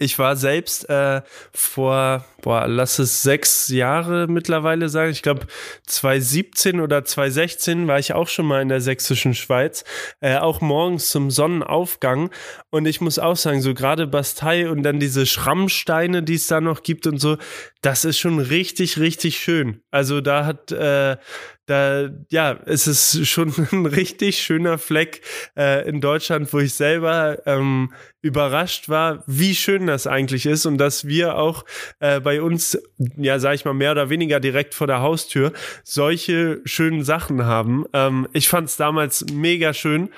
[0.00, 1.20] Ich war selbst äh,
[1.52, 5.10] vor, boah, lass es sechs Jahre mittlerweile sagen.
[5.10, 5.46] Ich glaube,
[5.86, 9.84] 2017 oder 2016 war ich auch schon mal in der sächsischen Schweiz,
[10.20, 12.30] äh, auch morgens zum Sonnenaufgang.
[12.70, 16.62] Und ich muss auch sagen, so gerade Bastei und dann diese Schrammsteine, die es da
[16.62, 17.36] noch gibt und so,
[17.82, 19.80] das ist schon richtig, richtig schön.
[19.90, 21.16] Also da hat, äh,
[21.64, 25.22] da, ja, es ist schon ein richtig schöner Fleck
[25.56, 30.76] äh, in Deutschland, wo ich selber ähm, überrascht war, wie schön das eigentlich ist und
[30.76, 31.64] dass wir auch
[32.00, 32.78] äh, bei uns,
[33.16, 35.52] ja, sag ich mal, mehr oder weniger direkt vor der Haustür
[35.82, 37.86] solche schönen Sachen haben.
[37.94, 40.10] Ähm, ich fand es damals mega schön.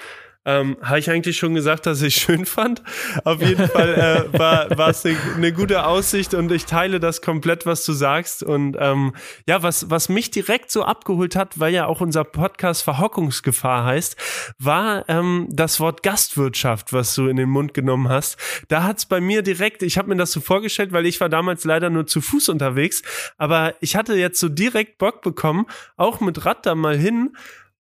[0.44, 2.82] Ähm, Habe ich eigentlich schon gesagt, dass ich schön fand?
[3.24, 7.64] Auf jeden Fall äh, war es eine ne gute Aussicht und ich teile das komplett,
[7.64, 8.42] was du sagst.
[8.42, 9.14] Und ähm,
[9.46, 14.16] ja, was, was mich direkt so abgeholt hat, weil ja auch unser Podcast Verhockungsgefahr heißt,
[14.58, 18.36] war ähm, das Wort Gastwirtschaft, was du in den Mund genommen hast.
[18.66, 21.64] Da hat's bei mir direkt, ich habe mir das so vorgestellt, weil ich war damals
[21.64, 23.02] leider nur zu Fuß unterwegs,
[23.38, 25.66] aber ich hatte jetzt so direkt Bock bekommen,
[25.96, 27.30] auch mit Rad da mal hin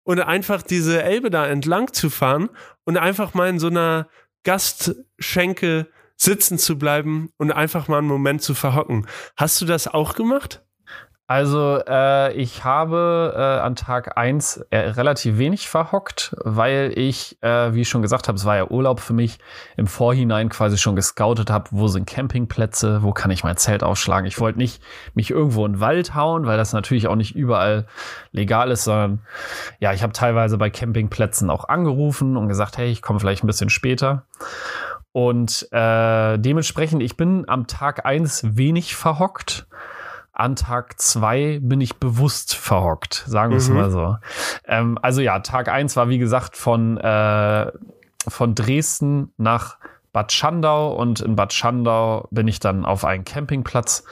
[0.04, 2.50] und einfach diese Elbe da entlang zu fahren
[2.84, 4.08] und einfach mal in so einer
[4.44, 9.06] Gastschenke sitzen zu bleiben und einfach mal einen Moment zu verhocken.
[9.36, 10.64] Hast du das auch gemacht?
[11.32, 17.72] Also äh, ich habe äh, an Tag 1 äh, relativ wenig verhockt, weil ich, äh,
[17.72, 19.38] wie ich schon gesagt habe, es war ja Urlaub für mich,
[19.78, 24.26] im Vorhinein quasi schon gescoutet habe, wo sind Campingplätze, wo kann ich mein Zelt aufschlagen.
[24.26, 24.82] Ich wollte nicht
[25.14, 27.86] mich irgendwo in den Wald hauen, weil das natürlich auch nicht überall
[28.32, 29.20] legal ist, sondern
[29.80, 33.46] ja, ich habe teilweise bei Campingplätzen auch angerufen und gesagt, hey, ich komme vielleicht ein
[33.46, 34.26] bisschen später.
[35.12, 39.66] Und äh, dementsprechend, ich bin am Tag 1 wenig verhockt
[40.32, 43.76] an Tag zwei bin ich bewusst verhockt, sagen wir es mhm.
[43.76, 44.16] mal so.
[44.66, 47.70] Ähm, also ja, Tag eins war wie gesagt von, äh,
[48.26, 49.78] von Dresden nach
[50.12, 54.04] Bad Schandau und in Bad Schandau bin ich dann auf einen Campingplatz,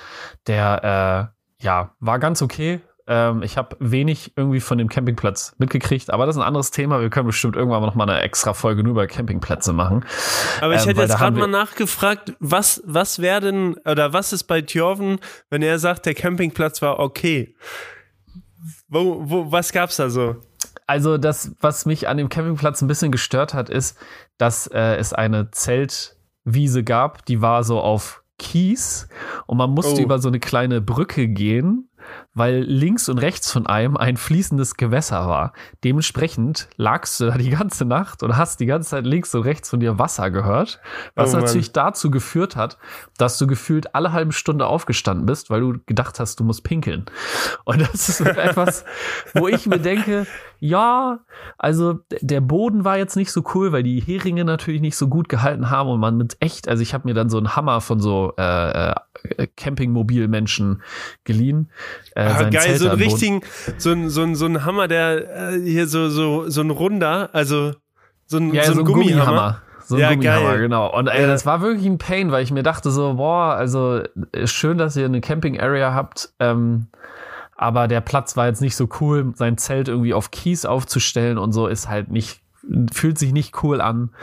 [0.46, 6.10] der äh, ja war ganz okay, ähm, ich habe wenig irgendwie von dem Campingplatz mitgekriegt,
[6.10, 7.00] aber das ist ein anderes Thema.
[7.00, 10.04] Wir können bestimmt irgendwann noch mal eine extra Folge nur über Campingplätze machen.
[10.60, 14.44] Aber ich ähm, hätte jetzt gerade mal nachgefragt, was, was wäre denn, oder was ist
[14.44, 15.18] bei Tjorven,
[15.50, 17.54] wenn er sagt, der Campingplatz war okay?
[18.88, 20.36] Wo, wo, was gab's da so?
[20.86, 23.96] Also das, was mich an dem Campingplatz ein bisschen gestört hat, ist,
[24.38, 29.06] dass äh, es eine Zeltwiese gab, die war so auf Kies
[29.46, 30.04] und man musste oh.
[30.04, 31.89] über so eine kleine Brücke gehen
[32.34, 35.52] weil links und rechts von einem ein fließendes Gewässer war.
[35.84, 39.70] Dementsprechend lagst du da die ganze Nacht und hast die ganze Zeit links und rechts
[39.70, 40.80] von dir Wasser gehört,
[41.14, 42.78] was oh natürlich dazu geführt hat,
[43.18, 47.06] dass du gefühlt alle halbe Stunde aufgestanden bist, weil du gedacht hast, du musst pinkeln.
[47.64, 48.84] Und das ist etwas,
[49.34, 50.26] wo ich mir denke,
[50.60, 51.20] ja,
[51.56, 55.30] also der Boden war jetzt nicht so cool, weil die Heringe natürlich nicht so gut
[55.30, 57.98] gehalten haben und man mit echt, also ich habe mir dann so einen Hammer von
[57.98, 58.94] so äh, äh,
[59.56, 60.82] Campingmobilmenschen
[61.24, 61.70] geliehen.
[62.14, 63.40] Äh, ah, geil, Zelt so einen richtigen,
[63.78, 67.30] so ein, so ein, so ein Hammer, der äh, hier so, so, so ein runder,
[67.32, 67.72] also
[68.26, 69.24] so ein, ja, so ein, so ein Gummihammer.
[69.24, 69.62] Gummihammer.
[69.82, 70.60] So ein ja, Gummihammer, geil.
[70.60, 70.94] genau.
[70.94, 74.02] Und ey, das war wirklich ein Pain, weil ich mir dachte so, boah, also
[74.44, 76.88] schön, dass ihr eine Camping-Area habt, ähm,
[77.60, 79.34] aber der Platz war jetzt nicht so cool.
[79.36, 82.40] Sein Zelt irgendwie auf Kies aufzustellen und so ist halt nicht,
[82.90, 84.14] fühlt sich nicht cool an.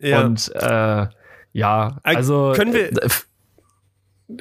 [0.00, 0.22] Ja.
[0.22, 1.06] Und äh,
[1.52, 2.90] ja, also können wir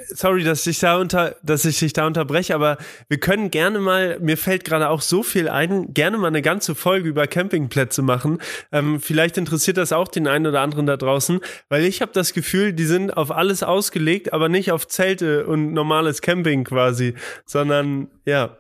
[0.10, 2.78] sorry, dass ich da unter, dass ich dich da unterbreche, aber
[3.08, 6.76] wir können gerne mal, mir fällt gerade auch so viel ein, gerne mal eine ganze
[6.76, 8.39] Folge über Campingplätze machen.
[8.72, 11.39] Ähm, vielleicht interessiert das auch den einen oder anderen da draußen,
[11.70, 15.74] weil ich habe das Gefühl, die sind auf alles ausgelegt, aber nicht auf Zelte und
[15.74, 17.16] normales Camping quasi,
[17.46, 18.58] sondern ja.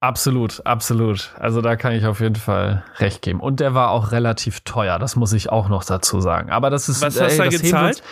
[0.00, 1.30] Absolut, absolut.
[1.38, 3.40] Also da kann ich auf jeden Fall recht geben.
[3.40, 6.50] Und der war auch relativ teuer, das muss ich auch noch dazu sagen.
[6.50, 8.02] Aber das ist Was hast du da gezahlt?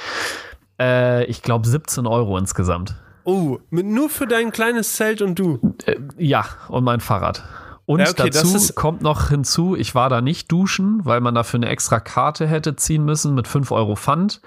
[0.80, 2.94] Äh, ich glaube 17 Euro insgesamt.
[3.24, 5.76] Oh, mit, nur für dein kleines Zelt und du?
[5.84, 7.44] Äh, ja, und mein Fahrrad.
[7.84, 11.58] Und ja, okay, dazu kommt noch hinzu, ich war da nicht duschen, weil man dafür
[11.58, 14.40] eine extra Karte hätte ziehen müssen mit 5 Euro Pfand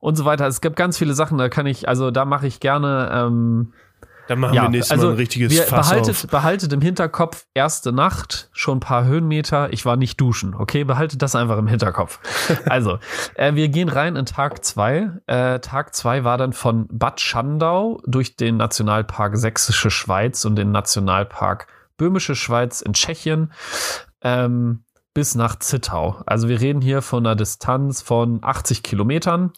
[0.00, 0.46] und so weiter.
[0.46, 3.74] Es gibt ganz viele Sachen, da kann ich, also da mache ich gerne ähm,
[4.28, 6.26] dann machen ja, wir nächstes also Mal ein richtiges wir Fass behaltet, auf.
[6.30, 10.84] behaltet im Hinterkopf, erste Nacht, schon ein paar Höhenmeter, ich war nicht duschen, okay?
[10.84, 12.20] Behaltet das einfach im Hinterkopf.
[12.66, 12.98] also,
[13.34, 15.10] äh, wir gehen rein in Tag zwei.
[15.26, 20.72] Äh, Tag zwei war dann von Bad Schandau durch den Nationalpark Sächsische Schweiz und den
[20.72, 21.66] Nationalpark
[21.96, 23.52] Böhmische Schweiz in Tschechien.
[24.20, 26.22] Ähm, bis nach Zittau.
[26.26, 29.52] Also wir reden hier von einer Distanz von 80 Kilometern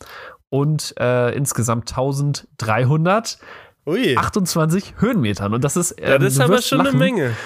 [0.48, 3.38] und äh, insgesamt 1300
[3.91, 4.16] Ui.
[4.16, 5.53] 28 Höhenmetern.
[5.53, 5.93] Und das ist.
[5.99, 6.88] Ähm, ja, das ist aber schon lachen.
[6.91, 7.36] eine Menge.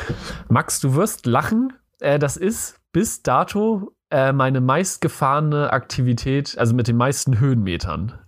[0.49, 1.73] Max, du wirst lachen.
[2.01, 8.19] Äh, das ist bis dato äh, meine meistgefahrene Aktivität, also mit den meisten Höhenmetern.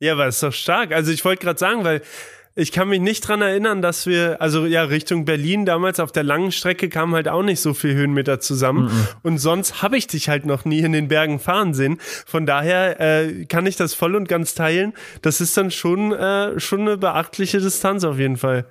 [0.00, 0.92] Ja, aber ist doch stark.
[0.92, 2.02] Also ich wollte gerade sagen, weil
[2.58, 6.24] ich kann mich nicht dran erinnern, dass wir, also ja, Richtung Berlin damals auf der
[6.24, 8.86] langen Strecke kamen halt auch nicht so viel Höhenmeter zusammen.
[8.86, 9.14] Mm -mm.
[9.22, 11.98] Und sonst habe ich dich halt noch nie in den Bergen fahren sehen.
[12.00, 14.94] Von daher äh, kann ich das voll und ganz teilen.
[15.20, 18.64] Das ist dann schon, äh, schon eine beachtliche Distanz auf jeden Fall.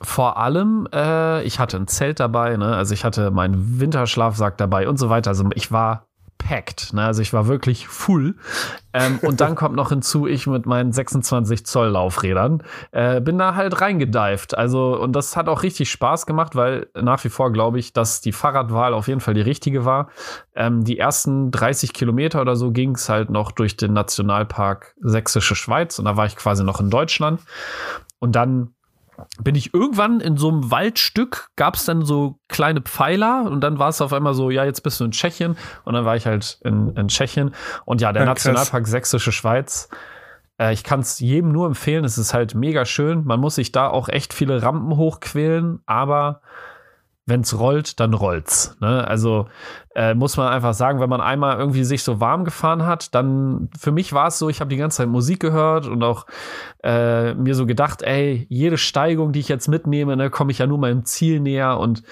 [0.00, 2.76] Vor allem, äh, ich hatte ein Zelt dabei, ne?
[2.76, 5.30] also ich hatte meinen Winterschlafsack dabei und so weiter.
[5.30, 6.07] Also ich war
[6.38, 6.92] packed.
[6.92, 7.04] Ne?
[7.04, 8.36] Also ich war wirklich full.
[8.92, 12.62] Ähm, und dann kommt noch hinzu, ich mit meinen 26 Zoll Laufrädern
[12.92, 14.56] äh, bin da halt reingedived.
[14.56, 18.20] Also, und das hat auch richtig Spaß gemacht, weil nach wie vor glaube ich, dass
[18.20, 20.08] die Fahrradwahl auf jeden Fall die richtige war.
[20.54, 25.54] Ähm, die ersten 30 Kilometer oder so ging es halt noch durch den Nationalpark Sächsische
[25.54, 27.40] Schweiz und da war ich quasi noch in Deutschland.
[28.20, 28.74] Und dann
[29.40, 33.78] bin ich irgendwann in so einem Waldstück, gab es dann so kleine Pfeiler und dann
[33.78, 35.56] war es auf einmal so, ja, jetzt bist du in Tschechien.
[35.84, 37.54] Und dann war ich halt in, in Tschechien.
[37.84, 39.88] Und ja, der ja, Nationalpark Sächsische Schweiz,
[40.58, 43.72] äh, ich kann es jedem nur empfehlen, es ist halt mega schön, man muss sich
[43.72, 46.40] da auch echt viele Rampen hochquälen, aber
[47.28, 48.76] wenn es rollt, dann rollt's.
[48.80, 49.06] Ne?
[49.06, 49.48] Also
[49.94, 53.68] äh, muss man einfach sagen, wenn man einmal irgendwie sich so warm gefahren hat, dann
[53.78, 56.26] für mich war es so, ich habe die ganze Zeit Musik gehört und auch
[56.82, 60.66] äh, mir so gedacht, ey, jede Steigung, die ich jetzt mitnehme, ne, komme ich ja
[60.66, 61.78] nur meinem Ziel näher.
[61.78, 62.02] Und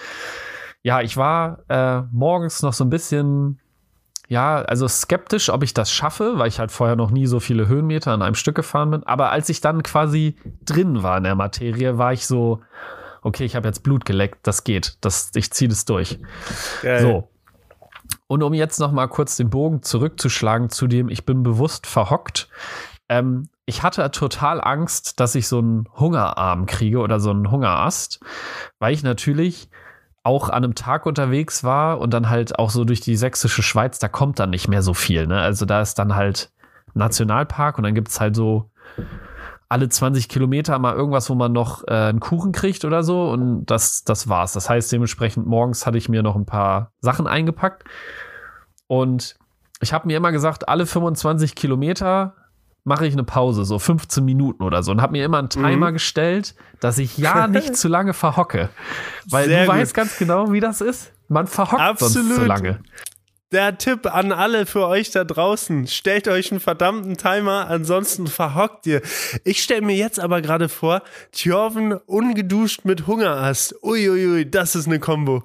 [0.83, 3.61] ja, ich war äh, morgens noch so ein bisschen
[4.29, 7.69] ja, also skeptisch, ob ich das schaffe, weil ich halt vorher noch nie so viele
[7.69, 9.05] Höhenmeter an einem Stück gefahren bin.
[9.05, 12.61] Aber als ich dann quasi drin war in der Materie, war ich so,
[13.27, 16.21] okay, ich habe jetzt Blut geleckt, das geht, das, ich ziehe das durch.
[16.81, 17.01] Geil.
[17.01, 17.29] So.
[18.29, 22.49] Und um jetzt noch mal kurz den Bogen zurückzuschlagen zu dem, ich bin bewusst verhockt.
[23.09, 28.21] Ähm, ich hatte total Angst, dass ich so einen Hungerarm kriege oder so einen Hungerast,
[28.79, 29.71] weil ich natürlich
[30.23, 33.99] auch an einem Tag unterwegs war und dann halt auch so durch die sächsische Schweiz,
[33.99, 35.27] da kommt dann nicht mehr so viel.
[35.27, 35.41] Ne?
[35.41, 36.53] Also da ist dann halt
[36.95, 38.71] Nationalpark und dann gibt es halt so
[39.69, 43.31] alle 20 Kilometer mal irgendwas, wo man noch äh, einen Kuchen kriegt oder so.
[43.31, 44.53] Und das, das war's.
[44.53, 47.85] Das heißt, dementsprechend morgens hatte ich mir noch ein paar Sachen eingepackt.
[48.87, 49.37] Und
[49.81, 52.35] ich habe mir immer gesagt, alle 25 Kilometer
[52.85, 54.93] mache ich eine Pause, so 15 Minuten oder so.
[54.93, 55.95] Und habe mir immer einen Timer mhm.
[55.95, 58.69] gestellt, dass ich ja nicht zu lange verhocke.
[59.29, 59.75] Weil Sehr du gut.
[59.75, 61.13] weißt ganz genau, wie das ist.
[61.29, 62.15] Man verhockt Absolut.
[62.15, 62.79] sonst zu lange
[63.53, 65.87] der Tipp an alle für euch da draußen.
[65.87, 69.03] Stellt euch einen verdammten Timer, ansonsten verhockt ihr.
[69.45, 73.77] Ich stelle mir jetzt aber gerade vor, Tjorven ungeduscht mit Hungerast.
[73.83, 75.45] Uiuiui, das ist eine Kombo.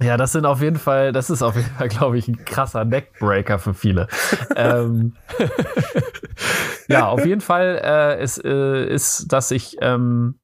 [0.00, 2.84] Ja, das sind auf jeden Fall, das ist auf jeden Fall, glaube ich, ein krasser
[2.84, 4.06] Neckbreaker für viele.
[4.56, 5.14] ähm,
[6.88, 10.39] ja, auf jeden Fall äh, ist, äh, ist, dass ich ähm,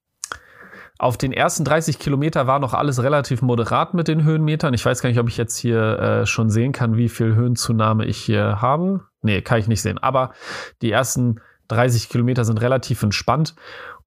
[0.99, 4.72] auf den ersten 30 Kilometer war noch alles relativ moderat mit den Höhenmetern.
[4.74, 8.07] Ich weiß gar nicht, ob ich jetzt hier äh, schon sehen kann, wie viel Höhenzunahme
[8.07, 9.03] ich hier habe.
[9.22, 9.99] Nee, kann ich nicht sehen.
[9.99, 10.32] Aber
[10.80, 13.55] die ersten 30 Kilometer sind relativ entspannt.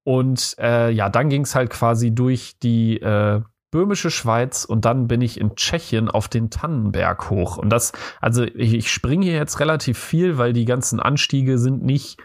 [0.04, 5.08] Und äh, ja, dann ging es halt quasi durch die äh, böhmische Schweiz und dann
[5.08, 7.58] bin ich in Tschechien auf den Tannenberg hoch.
[7.58, 11.84] Und das, also ich, ich springe hier jetzt relativ viel, weil die ganzen Anstiege sind
[11.84, 12.20] nicht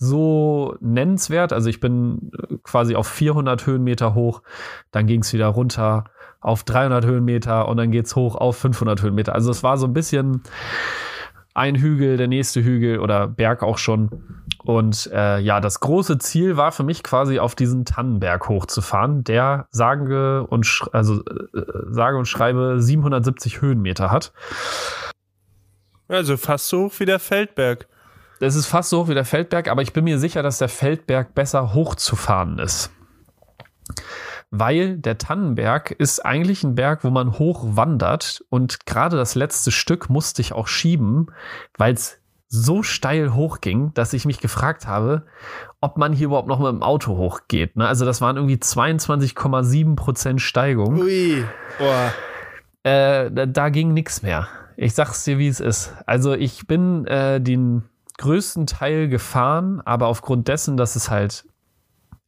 [0.00, 1.52] so nennenswert.
[1.52, 4.42] Also ich bin äh, quasi auf 400 Höhenmeter hoch,
[4.90, 6.04] dann ging es wieder runter
[6.40, 9.34] auf 300 Höhenmeter und dann geht's hoch auf 500 Höhenmeter.
[9.34, 10.42] Also es war so ein bisschen
[11.52, 14.48] ein Hügel, der nächste Hügel oder Berg auch schon.
[14.64, 19.66] Und äh, ja, das große Ziel war für mich quasi auf diesen Tannenberg hochzufahren, der
[19.70, 24.32] sage und also äh, sage und schreibe 770 Höhenmeter hat.
[26.08, 27.86] Also fast so hoch wie der Feldberg.
[28.40, 30.70] Das ist fast so hoch wie der Feldberg, aber ich bin mir sicher, dass der
[30.70, 32.90] Feldberg besser hochzufahren ist.
[34.50, 39.70] Weil der Tannenberg ist eigentlich ein Berg, wo man hoch wandert und gerade das letzte
[39.70, 41.26] Stück musste ich auch schieben,
[41.76, 42.18] weil es
[42.48, 45.26] so steil hochging, dass ich mich gefragt habe,
[45.80, 47.76] ob man hier überhaupt noch mit dem Auto hochgeht.
[47.76, 47.86] Ne?
[47.86, 50.98] Also das waren irgendwie 22,7 Prozent Steigung.
[50.98, 51.44] Ui.
[52.82, 54.48] Äh, da, da, ging nichts mehr.
[54.76, 55.94] Ich sag's dir, wie es ist.
[56.06, 57.84] Also ich bin äh, den
[58.20, 61.44] größten Teil gefahren, aber aufgrund dessen, dass es halt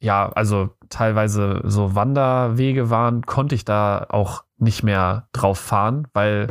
[0.03, 6.47] ja, also teilweise so Wanderwege waren, konnte ich da auch nicht mehr drauf fahren, weil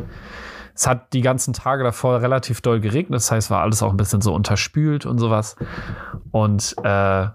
[0.73, 3.17] es hat die ganzen Tage davor relativ doll geregnet.
[3.17, 5.55] Das heißt, war alles auch ein bisschen so unterspült und sowas.
[6.31, 7.27] Und äh,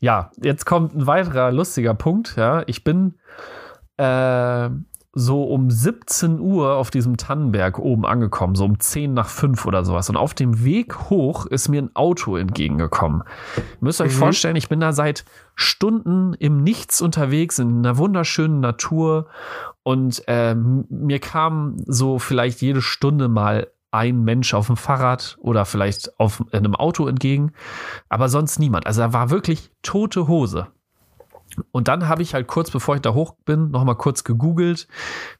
[0.00, 2.34] ja, jetzt kommt ein weiterer lustiger Punkt.
[2.34, 3.14] Ja, ich bin
[3.98, 4.68] äh,
[5.12, 9.84] so um 17 Uhr auf diesem Tannenberg oben angekommen, so um 10 nach 5 oder
[9.84, 10.08] sowas.
[10.08, 13.22] Und auf dem Weg hoch ist mir ein Auto entgegengekommen.
[13.56, 14.18] Ihr müsst euch mhm.
[14.18, 15.24] vorstellen, ich bin da seit
[15.56, 19.26] Stunden im Nichts unterwegs, in einer wunderschönen Natur.
[19.82, 25.64] Und ähm, mir kam so vielleicht jede Stunde mal ein Mensch auf dem Fahrrad oder
[25.64, 27.52] vielleicht auf einem Auto entgegen,
[28.08, 28.86] aber sonst niemand.
[28.86, 30.68] Also da war wirklich tote Hose.
[31.72, 34.88] Und dann habe ich halt kurz bevor ich da hoch bin, nochmal kurz gegoogelt,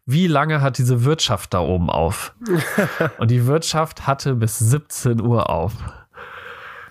[0.06, 2.34] wie lange hat diese Wirtschaft da oben auf?
[3.18, 5.74] Und die Wirtschaft hatte bis 17 Uhr auf.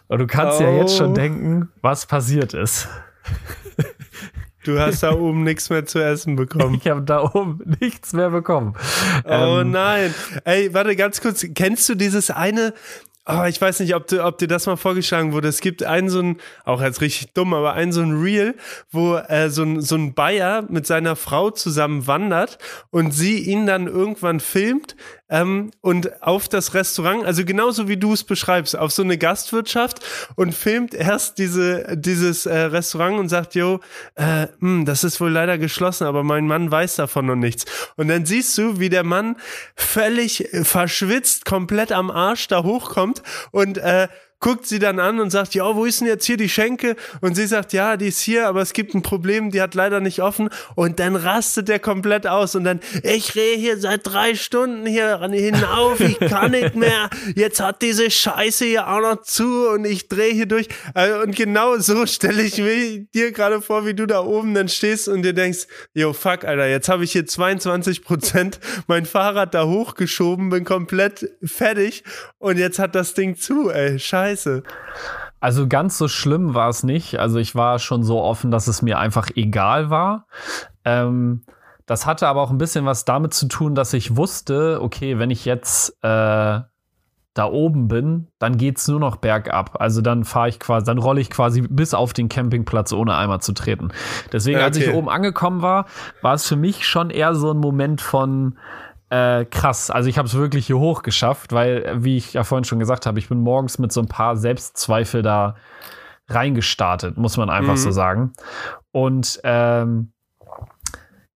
[0.07, 0.63] Und du kannst oh.
[0.63, 1.13] ja jetzt schon oh.
[1.13, 2.87] denken, was passiert ist.
[4.65, 6.75] Du hast da oben nichts mehr zu essen bekommen.
[6.75, 8.75] Ich habe da oben nichts mehr bekommen.
[9.23, 10.13] Oh ähm, nein.
[10.43, 11.45] Ey, warte ganz kurz.
[11.55, 12.73] Kennst du dieses eine,
[13.31, 15.47] Oh, ich weiß nicht, ob, du, ob dir das mal vorgeschlagen wurde.
[15.47, 18.55] Es gibt einen so ein, auch jetzt richtig dumm, aber einen so ein Reel,
[18.89, 22.57] wo äh, so, ein, so ein Bayer mit seiner Frau zusammen wandert
[22.89, 24.95] und sie ihn dann irgendwann filmt
[25.29, 29.99] ähm, und auf das Restaurant, also genauso wie du es beschreibst, auf so eine Gastwirtschaft
[30.35, 33.79] und filmt erst diese, dieses äh, Restaurant und sagt, jo,
[34.15, 37.65] äh, mh, hm, das ist wohl leider geschlossen, aber mein Mann weiß davon noch nichts.
[37.95, 39.35] Und dann siehst du, wie der Mann
[39.75, 43.21] völlig verschwitzt, komplett am Arsch da hochkommt
[43.51, 44.07] und äh,
[44.39, 46.95] guckt sie dann an und sagt, ja, wo ist denn jetzt hier die Schenke?
[47.21, 49.99] Und sie sagt, ja, die ist hier, aber es gibt ein Problem, die hat leider
[49.99, 50.49] nicht offen.
[50.75, 55.19] Und dann rastet der komplett aus und dann, ich rehe hier seit drei Stunden hier
[55.19, 57.09] hinauf, ich kann nicht mehr.
[57.35, 60.67] Jetzt hat diese Scheiße hier auch noch zu und ich drehe hier durch.
[60.95, 64.69] Äh, und genau so stelle ich mir dir gerade vor, wie du da oben dann
[64.69, 69.53] stehst und dir denkst, yo, fuck, Alter, jetzt habe ich hier 22 Prozent mein Fahrrad
[69.53, 72.03] da hochgeschoben, bin komplett fertig
[72.37, 74.63] und jetzt hat das Ding zu, ey, scheiße scheiße.
[75.39, 77.19] Also ganz so schlimm war es nicht.
[77.19, 80.27] Also ich war schon so offen, dass es mir einfach egal war.
[80.83, 81.43] Ähm,
[81.85, 85.31] das hatte aber auch ein bisschen was damit zu tun, dass ich wusste, okay, wenn
[85.31, 86.59] ich jetzt äh,
[87.33, 89.79] da oben bin, dann geht es nur noch bergab.
[89.79, 93.39] Also dann fahre ich quasi, dann rolle ich quasi bis auf den Campingplatz, ohne einmal
[93.39, 93.89] zu treten.
[94.33, 94.65] Deswegen, okay.
[94.65, 95.85] als ich oben angekommen war,
[96.21, 98.57] war es für mich schon eher so ein Moment von,
[99.09, 99.89] äh, krass.
[99.89, 103.05] Also ich habe es wirklich hier hoch geschafft, weil, wie ich ja vorhin schon gesagt
[103.05, 105.55] habe, ich bin morgens mit so ein paar Selbstzweifel da
[106.27, 107.77] reingestartet, muss man einfach mhm.
[107.77, 108.33] so sagen.
[108.91, 110.11] Und ähm,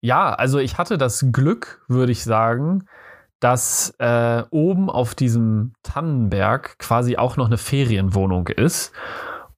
[0.01, 2.85] ja, also ich hatte das Glück, würde ich sagen,
[3.39, 8.93] dass äh, oben auf diesem Tannenberg quasi auch noch eine Ferienwohnung ist.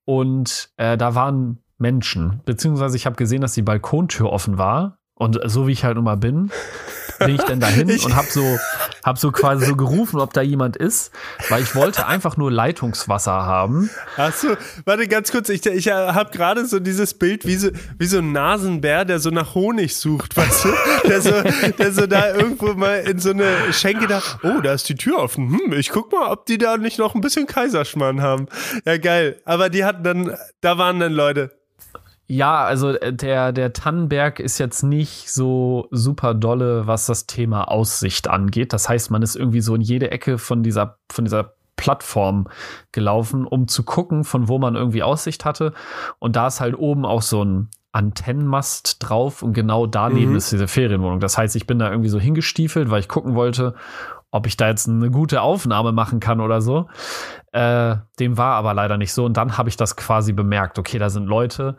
[0.05, 4.99] Und äh, da waren Menschen, beziehungsweise ich habe gesehen, dass die Balkontür offen war.
[5.13, 6.51] Und so wie ich halt nun mal bin,
[7.25, 8.57] bin ich denn dahin und hab so,
[9.03, 11.11] hab so quasi so gerufen, ob da jemand ist,
[11.49, 13.89] weil ich wollte einfach nur Leitungswasser haben.
[14.17, 14.55] Achso,
[14.85, 18.31] warte ganz kurz, ich, ich habe gerade so dieses Bild wie so, wie so ein
[18.31, 20.73] Nasenbär, der so nach Honig sucht, weißt du?
[21.07, 21.33] Der so,
[21.77, 25.19] der so da irgendwo mal in so eine Schenke da, oh, da ist die Tür
[25.19, 25.49] offen.
[25.49, 28.47] Hm, ich guck mal, ob die da nicht noch ein bisschen Kaiserschmarrn haben.
[28.85, 29.41] Ja, geil.
[29.45, 31.51] Aber die hatten dann, da waren dann Leute.
[32.27, 37.69] Ja, also äh, der, der Tannenberg ist jetzt nicht so super dolle, was das Thema
[37.69, 38.73] Aussicht angeht.
[38.73, 42.47] Das heißt, man ist irgendwie so in jede Ecke von dieser, von dieser Plattform
[42.91, 45.73] gelaufen, um zu gucken, von wo man irgendwie Aussicht hatte.
[46.19, 50.37] Und da ist halt oben auch so ein Antennenmast drauf und genau daneben mhm.
[50.37, 51.19] ist diese Ferienwohnung.
[51.19, 53.75] Das heißt, ich bin da irgendwie so hingestiefelt, weil ich gucken wollte,
[54.31, 56.87] ob ich da jetzt eine gute Aufnahme machen kann oder so.
[57.53, 59.23] Äh, dem war aber leider nicht so.
[59.23, 60.77] Und dann habe ich das quasi bemerkt.
[60.77, 61.77] Okay, da sind Leute.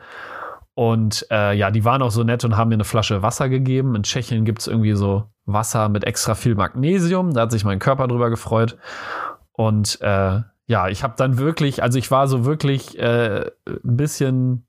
[0.76, 3.94] Und äh, ja, die waren auch so nett und haben mir eine Flasche Wasser gegeben.
[3.94, 7.32] In Tschechien gibt es irgendwie so Wasser mit extra viel Magnesium.
[7.32, 8.76] Da hat sich mein Körper drüber gefreut.
[9.52, 14.66] Und äh, ja, ich habe dann wirklich, also ich war so wirklich äh, ein bisschen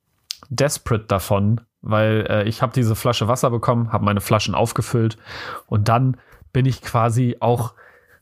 [0.50, 5.18] desperate davon, weil äh, ich habe diese Flasche Wasser bekommen, habe meine Flaschen aufgefüllt
[5.66, 6.16] und dann
[6.54, 7.74] bin ich quasi auch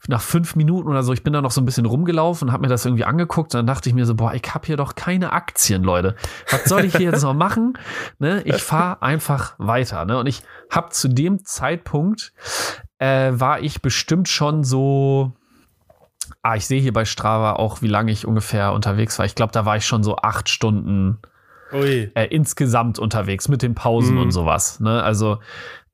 [0.08, 2.68] nach fünf Minuten oder so, ich bin da noch so ein bisschen rumgelaufen, habe mir
[2.68, 5.34] das irgendwie angeguckt und dann dachte ich mir so, boah, ich habe hier doch keine
[5.34, 6.16] Aktien, Leute.
[6.50, 7.78] Was soll ich hier jetzt noch machen?
[8.18, 8.42] Ne?
[8.44, 10.06] Ich fahre einfach weiter.
[10.06, 10.18] Ne?
[10.18, 12.34] Und ich habe zu dem Zeitpunkt,
[13.00, 15.34] äh, war ich bestimmt schon so,
[16.42, 19.26] ah, ich sehe hier bei Strava auch, wie lange ich ungefähr unterwegs war.
[19.26, 21.20] Ich glaube, da war ich schon so acht Stunden
[21.72, 24.22] äh, insgesamt unterwegs mit den Pausen mhm.
[24.22, 24.80] und sowas.
[24.80, 25.04] Ne?
[25.04, 25.40] Also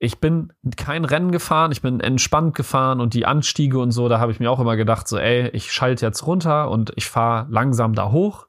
[0.03, 4.19] ich bin kein Rennen gefahren, ich bin entspannt gefahren und die Anstiege und so, da
[4.19, 7.45] habe ich mir auch immer gedacht, so, ey, ich schalte jetzt runter und ich fahre
[7.51, 8.47] langsam da hoch.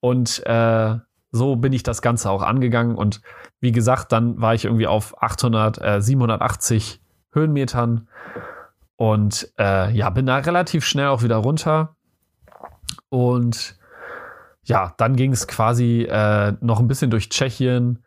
[0.00, 0.96] Und äh,
[1.30, 2.96] so bin ich das Ganze auch angegangen.
[2.96, 3.20] Und
[3.60, 8.08] wie gesagt, dann war ich irgendwie auf 800, äh, 780 Höhenmetern
[8.96, 11.94] und äh, ja, bin da relativ schnell auch wieder runter.
[13.08, 13.78] Und
[14.64, 18.02] ja, dann ging es quasi äh, noch ein bisschen durch Tschechien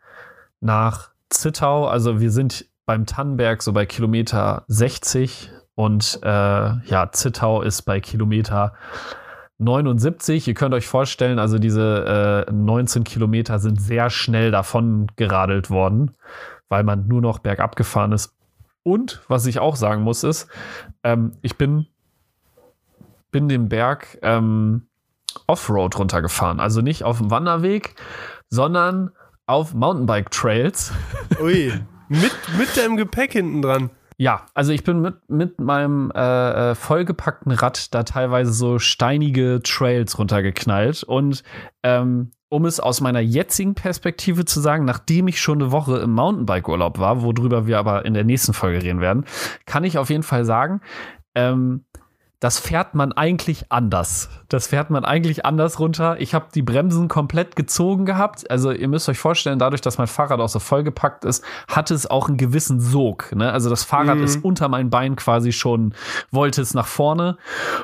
[0.60, 7.62] nach Zittau, also wir sind beim Tannenberg so bei Kilometer 60 und äh, ja, Zittau
[7.62, 8.74] ist bei Kilometer
[9.58, 10.48] 79.
[10.48, 16.16] Ihr könnt euch vorstellen, also diese äh, 19 Kilometer sind sehr schnell davon geradelt worden,
[16.70, 18.34] weil man nur noch bergab gefahren ist.
[18.84, 20.48] Und was ich auch sagen muss, ist,
[21.04, 21.88] ähm, ich bin
[23.36, 24.88] bin den Berg ähm,
[25.46, 26.62] Offroad runtergefahren.
[26.62, 27.96] Also nicht auf dem Wanderweg,
[28.50, 29.12] sondern
[29.48, 30.94] auf Mountainbike-Trails.
[31.42, 31.74] Ui,
[32.10, 33.90] mit, mit deinem Gepäck hinten dran.
[34.18, 39.62] Ja, also ich bin mit, mit meinem äh, äh, vollgepackten Rad da teilweise so steinige
[39.62, 41.04] Trails runtergeknallt.
[41.04, 41.44] Und
[41.84, 46.12] ähm, um es aus meiner jetzigen Perspektive zu sagen, nachdem ich schon eine Woche im
[46.12, 49.26] Mountainbike-Urlaub war, worüber wir aber in der nächsten Folge reden werden,
[49.66, 50.80] kann ich auf jeden Fall sagen,
[51.36, 51.84] ähm,
[52.46, 54.30] das fährt man eigentlich anders.
[54.50, 56.18] Das fährt man eigentlich anders runter.
[56.20, 58.52] Ich habe die Bremsen komplett gezogen gehabt.
[58.52, 62.08] Also ihr müsst euch vorstellen, dadurch, dass mein Fahrrad auch so vollgepackt ist, hat es
[62.08, 63.36] auch einen gewissen Sog.
[63.36, 63.52] Ne?
[63.52, 64.26] Also das Fahrrad mhm.
[64.26, 65.96] ist unter mein Bein quasi schon,
[66.30, 67.38] wollte es nach vorne.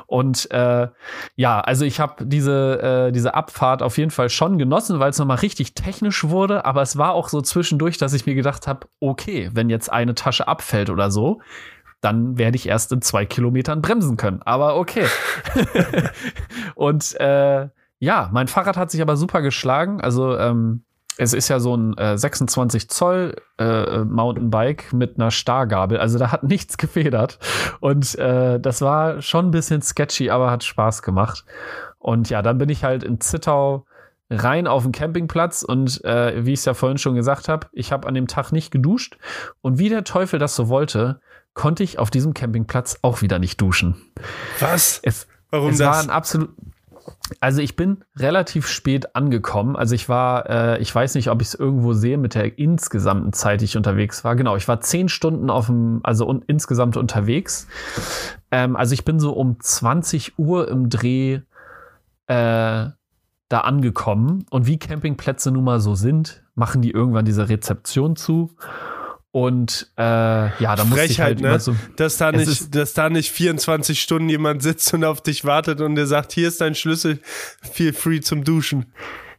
[0.06, 0.90] Und äh,
[1.36, 5.18] ja, also ich habe diese, äh, diese Abfahrt auf jeden Fall schon genossen, weil es
[5.18, 6.66] nochmal richtig technisch wurde.
[6.66, 10.14] Aber es war auch so zwischendurch, dass ich mir gedacht habe, okay, wenn jetzt eine
[10.14, 11.42] Tasche abfällt oder so,
[12.02, 14.42] dann werde ich erst in zwei Kilometern bremsen können.
[14.44, 15.06] Aber okay.
[16.76, 20.02] und äh, ja, mein Fahrrad hat sich aber super geschlagen.
[20.02, 20.84] Also ähm,
[21.18, 26.00] es ist ja so ein äh, 26 Zoll äh, Mountainbike mit einer Stargabel.
[26.00, 27.38] Also da hat nichts gefedert.
[27.80, 31.46] Und äh, das war schon ein bisschen sketchy, aber hat Spaß gemacht.
[32.00, 33.86] Und ja, dann bin ich halt in Zittau
[34.32, 37.92] rein auf den Campingplatz und äh, wie ich es ja vorhin schon gesagt habe, ich
[37.92, 39.18] habe an dem Tag nicht geduscht
[39.60, 41.20] und wie der Teufel das so wollte,
[41.54, 43.96] konnte ich auf diesem Campingplatz auch wieder nicht duschen.
[44.60, 45.00] Was?
[45.04, 45.88] Es, Warum es das?
[45.88, 46.50] war ein absolut.
[47.40, 49.76] Also ich bin relativ spät angekommen.
[49.76, 53.34] Also ich war, äh, ich weiß nicht, ob ich es irgendwo sehe mit der insgesamten
[53.34, 54.36] Zeit, die ich unterwegs war.
[54.36, 57.68] Genau, ich war zehn Stunden auf dem, also un insgesamt unterwegs.
[58.52, 61.40] Ähm, also ich bin so um 20 Uhr im Dreh
[62.28, 62.90] äh,
[63.52, 64.46] da angekommen.
[64.50, 68.56] Und wie Campingplätze nun mal so sind, machen die irgendwann diese Rezeption zu.
[69.34, 70.02] Und äh,
[70.62, 71.58] ja, da musste ich halt ne?
[71.60, 71.74] so.
[71.96, 75.80] dass, da nicht, ist- dass da nicht 24 Stunden jemand sitzt und auf dich wartet
[75.80, 77.20] und der sagt, hier ist dein Schlüssel,
[77.62, 78.88] feel free zum Duschen.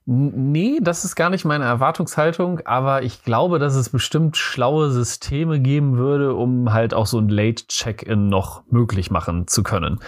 [0.05, 5.61] Nee, das ist gar nicht meine Erwartungshaltung, aber ich glaube, dass es bestimmt schlaue Systeme
[5.61, 10.01] geben würde, um halt auch so ein Late-Check-In noch möglich machen zu können.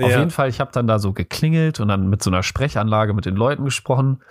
[0.00, 0.18] Auf Ja.
[0.20, 3.26] jeden Fall, ich habe dann da so geklingelt und dann mit so einer Sprechanlage mit
[3.26, 4.22] den Leuten gesprochen.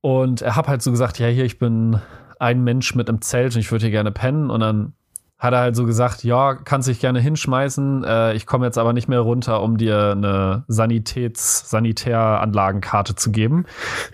[0.00, 2.00] Und er hat halt so gesagt, ja, hier, ich bin
[2.38, 4.50] ein Mensch mit einem Zelt und ich würde hier gerne pennen.
[4.50, 4.92] Und dann
[5.38, 8.02] hat er halt so gesagt, ja, kannst dich gerne hinschmeißen.
[8.04, 13.64] Äh, ich komme jetzt aber nicht mehr runter, um dir eine Sanitäts Sanitäranlagenkarte zu geben.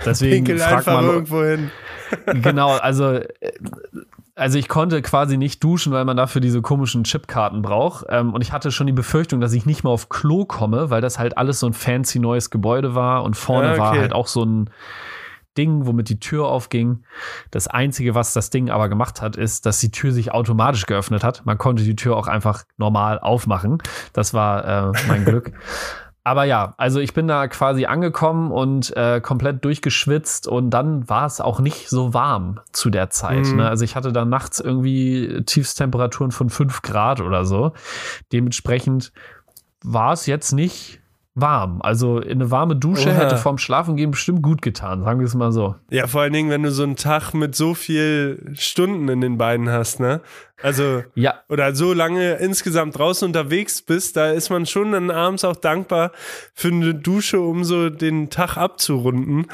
[0.05, 1.71] Deswegen Pinkel frag einfach mal, irgendwo hin.
[2.43, 3.31] genau, also äh,
[4.37, 8.05] also ich konnte quasi nicht duschen, weil man dafür diese komischen Chipkarten braucht.
[8.09, 11.01] Ähm, und ich hatte schon die Befürchtung, dass ich nicht mehr auf Klo komme, weil
[11.01, 14.01] das halt alles so ein fancy neues Gebäude war und vorne Ja, war okay.
[14.01, 14.71] halt auch so ein
[15.57, 17.05] Ding, womit die Tür aufging.
[17.51, 21.25] Das Einzige, was das Ding aber gemacht hat, ist, dass die Tür sich automatisch geöffnet
[21.25, 21.47] hat.
[21.47, 23.79] Man konnte die Tür auch einfach normal aufmachen.
[24.13, 25.53] Das war äh, mein Glück.
[26.27, 31.27] Aber ja, also ich bin da quasi angekommen und äh, komplett durchgeschwitzt und dann war
[31.27, 33.45] es auch nicht so warm zu der Zeit.
[33.45, 33.57] Mhm.
[33.57, 33.69] Ne?
[33.69, 37.75] Also ich hatte da nachts irgendwie Tiefstemperaturen von 5 Grad oder so.
[38.33, 39.13] Dementsprechend
[39.85, 41.03] war es jetzt nicht
[41.35, 41.83] warm.
[41.83, 43.17] Also eine warme Dusche Oha.
[43.17, 45.75] hätte vorm Schlafen gehen bestimmt gut getan, sagen wir es mal so.
[45.91, 49.37] Ja, vor allen Dingen, wenn du so einen Tag mit so viel Stunden in den
[49.37, 50.21] Beinen hast, ne?
[50.63, 55.45] Also, Ja, oder so lange insgesamt draußen unterwegs bist, da ist man schon dann abends
[55.45, 56.13] auch dankbar
[56.55, 59.47] für eine Dusche, um so den Tag abzurunden.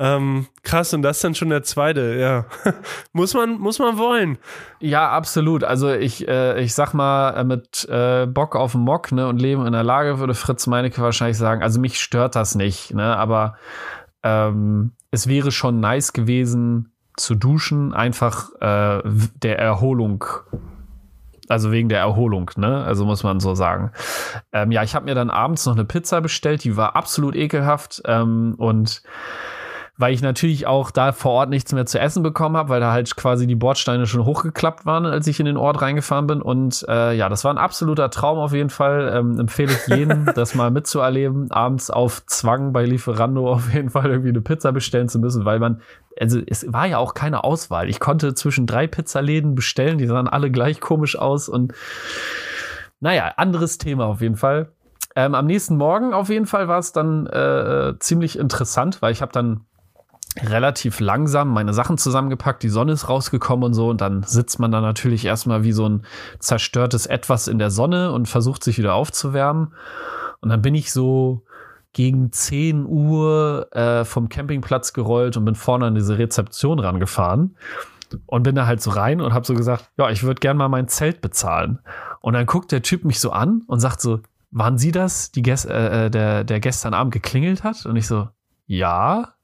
[0.00, 2.46] Ähm, krass, und das dann schon der zweite, ja.
[3.12, 4.38] muss man, muss man wollen.
[4.80, 5.62] Ja, absolut.
[5.62, 9.40] Also ich, äh, ich sag mal, äh, mit äh, Bock auf den Mock ne, und
[9.40, 13.16] Leben in der Lage würde Fritz Meinecke wahrscheinlich sagen, also mich stört das nicht, ne,
[13.16, 13.56] aber
[14.24, 19.00] ähm, es wäre schon nice gewesen zu duschen, einfach äh,
[19.42, 20.24] der Erholung.
[21.48, 22.82] Also wegen der Erholung, ne?
[22.84, 23.92] Also muss man so sagen.
[24.52, 28.02] Ähm, ja, ich habe mir dann abends noch eine Pizza bestellt, die war absolut ekelhaft.
[28.06, 29.02] Ähm, und
[29.96, 32.90] weil ich natürlich auch da vor Ort nichts mehr zu essen bekommen habe, weil da
[32.90, 36.42] halt quasi die Bordsteine schon hochgeklappt waren, als ich in den Ort reingefahren bin.
[36.42, 39.12] Und äh, ja, das war ein absoluter Traum auf jeden Fall.
[39.14, 44.10] Ähm, empfehle ich jedem, das mal mitzuerleben, abends auf Zwang bei Lieferando auf jeden Fall
[44.10, 45.80] irgendwie eine Pizza bestellen zu müssen, weil man,
[46.18, 47.88] also es war ja auch keine Auswahl.
[47.88, 51.72] Ich konnte zwischen drei Pizzaläden bestellen, die sahen alle gleich komisch aus und
[52.98, 54.72] naja, anderes Thema auf jeden Fall.
[55.14, 59.22] Ähm, am nächsten Morgen auf jeden Fall war es dann äh, ziemlich interessant, weil ich
[59.22, 59.66] habe dann
[60.42, 64.72] relativ langsam meine Sachen zusammengepackt, die Sonne ist rausgekommen und so und dann sitzt man
[64.72, 66.02] da natürlich erstmal wie so ein
[66.40, 69.74] zerstörtes Etwas in der Sonne und versucht sich wieder aufzuwärmen
[70.40, 71.44] und dann bin ich so
[71.92, 77.56] gegen 10 Uhr äh, vom Campingplatz gerollt und bin vorne an diese Rezeption rangefahren
[78.26, 80.68] und bin da halt so rein und habe so gesagt, ja, ich würde gern mal
[80.68, 81.78] mein Zelt bezahlen.
[82.20, 84.20] Und dann guckt der Typ mich so an und sagt so,
[84.50, 87.86] waren Sie das, die ges äh, der, der gestern Abend geklingelt hat?
[87.86, 88.28] Und ich so,
[88.66, 89.34] ja.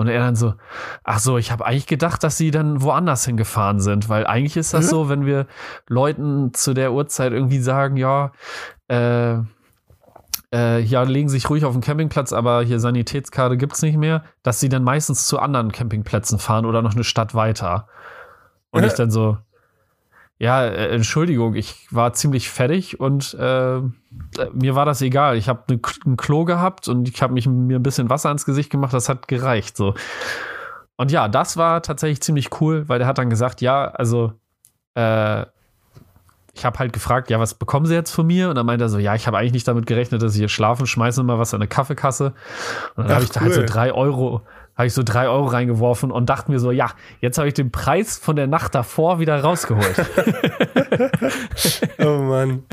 [0.00, 0.54] Und er dann so,
[1.04, 4.72] ach so, ich habe eigentlich gedacht, dass sie dann woanders hingefahren sind, weil eigentlich ist
[4.72, 4.88] das mhm.
[4.88, 5.46] so, wenn wir
[5.88, 8.32] Leuten zu der Uhrzeit irgendwie sagen, ja,
[8.88, 9.34] äh,
[10.54, 14.58] äh, ja, legen sich ruhig auf den Campingplatz, aber hier Sanitätskarte gibt's nicht mehr, dass
[14.58, 17.86] sie dann meistens zu anderen Campingplätzen fahren oder noch eine Stadt weiter.
[18.70, 19.36] Und ich dann so,
[20.40, 23.80] ja, äh, Entschuldigung, ich war ziemlich fertig und äh,
[24.52, 25.36] mir war das egal.
[25.36, 28.46] Ich habe ne, ein Klo gehabt und ich habe mich mir ein bisschen Wasser ins
[28.46, 29.76] Gesicht gemacht, das hat gereicht.
[29.76, 29.94] So.
[30.96, 34.32] Und ja, das war tatsächlich ziemlich cool, weil der hat dann gesagt, ja, also
[34.94, 35.44] äh,
[36.54, 38.48] ich habe halt gefragt, ja, was bekommen Sie jetzt von mir?
[38.48, 40.48] Und dann meinte er so, ja, ich habe eigentlich nicht damit gerechnet, dass Sie hier
[40.48, 42.32] schlafen, schmeißen mal was an eine Kaffeekasse.
[42.96, 44.42] Und dann habe ich da halt so drei Euro,
[44.80, 47.70] habe ich so drei Euro reingeworfen und dachte mir so, ja, jetzt habe ich den
[47.70, 49.94] Preis von der Nacht davor wieder rausgeholt.
[51.98, 52.64] oh Mann.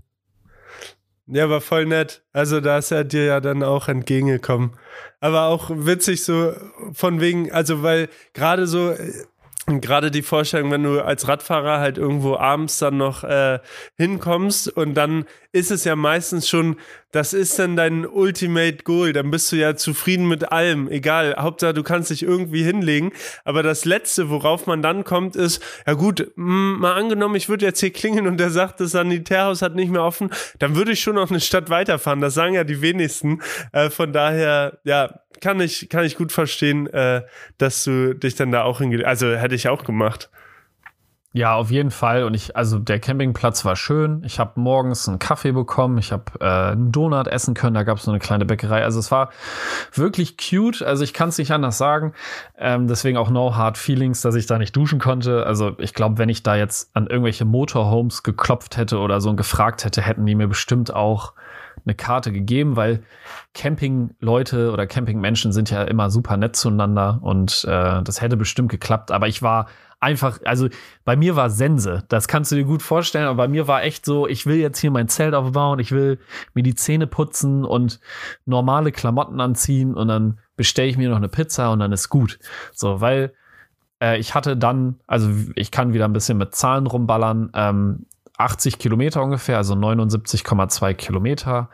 [1.26, 2.24] Ja, war voll nett.
[2.32, 4.72] Also da ist er dir ja dann auch entgegengekommen.
[5.20, 6.53] Aber auch witzig so
[6.93, 8.93] von wegen, also weil gerade so
[9.68, 13.59] gerade die Vorstellung, wenn du als Radfahrer halt irgendwo abends dann noch äh,
[13.97, 16.78] hinkommst und dann ist es ja meistens schon,
[17.11, 21.74] das ist dann dein Ultimate Goal, dann bist du ja zufrieden mit allem, egal, Hauptsache
[21.74, 23.11] du kannst dich irgendwie hinlegen,
[23.43, 27.49] aber das Letzte, worauf man dann kommt, ist, ja gut, mh, hm, mal angenommen, ich
[27.49, 30.93] würde jetzt hier klingeln und der sagt, das Sanitärhaus hat nicht mehr offen, dann würde
[30.93, 33.41] ich schon noch eine Stadt weiterfahren, das sagen ja die wenigsten,
[33.74, 37.24] äh, von daher, ja, kann ich, kann ich gut verstehen, äh,
[37.58, 40.30] dass du dich dann da auch hingelegt Also hätte ich auch gemacht.
[41.38, 42.24] Ja, auf jeden Fall.
[42.24, 44.24] Und ich, also der Campingplatz war schön.
[44.26, 46.00] Ich habe morgens einen Kaffee bekommen.
[46.00, 47.76] Ich habe äh, einen Donut essen können.
[47.76, 48.84] Da gab es so eine kleine Bäckerei.
[48.84, 49.30] Also es war
[49.94, 50.82] wirklich cute.
[50.82, 52.14] Also ich kann es nicht anders sagen.
[52.58, 55.46] Ähm, deswegen auch no hard feelings, dass ich da nicht duschen konnte.
[55.46, 59.38] Also ich glaube, wenn ich da jetzt an irgendwelche Motorhomes geklopft hätte oder so und
[59.38, 61.34] gefragt hätte, hätten die mir bestimmt auch
[61.86, 63.04] eine Karte gegeben, weil
[63.54, 69.12] Campingleute oder Campingmenschen sind ja immer super nett zueinander und äh, das hätte bestimmt geklappt.
[69.12, 69.68] Aber ich war
[70.00, 70.68] einfach, also
[71.06, 74.06] bei mir war Sense, das kannst du dir gut vorstellen, aber bei mir war echt
[74.06, 76.20] so, ich will jetzt hier mein Zelt aufbauen, ich will
[76.54, 78.00] mir die Zähne putzen und
[78.46, 82.40] normale Klamotten anziehen und dann bestelle ich mir noch eine Pizza und dann ist gut.
[82.74, 83.34] So, weil
[84.02, 87.50] äh, ich hatte dann, also ich kann wieder ein bisschen mit Zahlen rumballern.
[87.54, 88.06] Ähm,
[88.38, 91.70] 80 Kilometer ungefähr, also 79,2 Kilometer.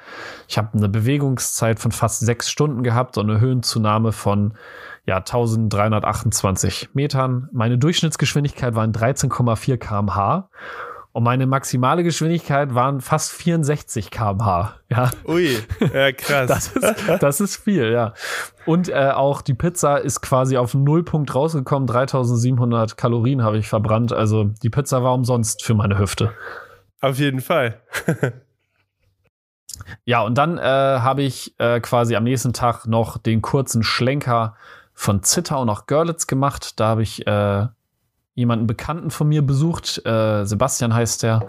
[0.48, 4.54] Ich habe eine Bewegungszeit von fast sechs Stunden gehabt und eine Höhenzunahme von
[5.06, 7.50] ja, 1328 Metern.
[7.52, 10.50] Meine Durchschnittsgeschwindigkeit waren 13,4 kmh
[11.14, 14.74] und meine maximale Geschwindigkeit waren fast 64 km/h.
[14.90, 15.12] Ja.
[15.28, 15.60] Ui,
[15.94, 16.48] ja, krass.
[16.48, 18.14] das, ist, das ist viel, ja.
[18.66, 21.86] Und äh, auch die Pizza ist quasi auf Nullpunkt rausgekommen.
[21.86, 24.12] 3700 Kalorien habe ich verbrannt.
[24.12, 26.34] Also die Pizza war umsonst für meine Hüfte.
[27.00, 27.80] Auf jeden Fall.
[30.06, 34.56] ja, und dann äh, habe ich äh, quasi am nächsten Tag noch den kurzen Schlenker
[34.96, 36.80] von Zittau nach Görlitz gemacht.
[36.80, 37.68] Da habe ich äh,
[38.36, 40.04] jemanden Bekannten von mir besucht.
[40.06, 41.48] Äh, Sebastian heißt der.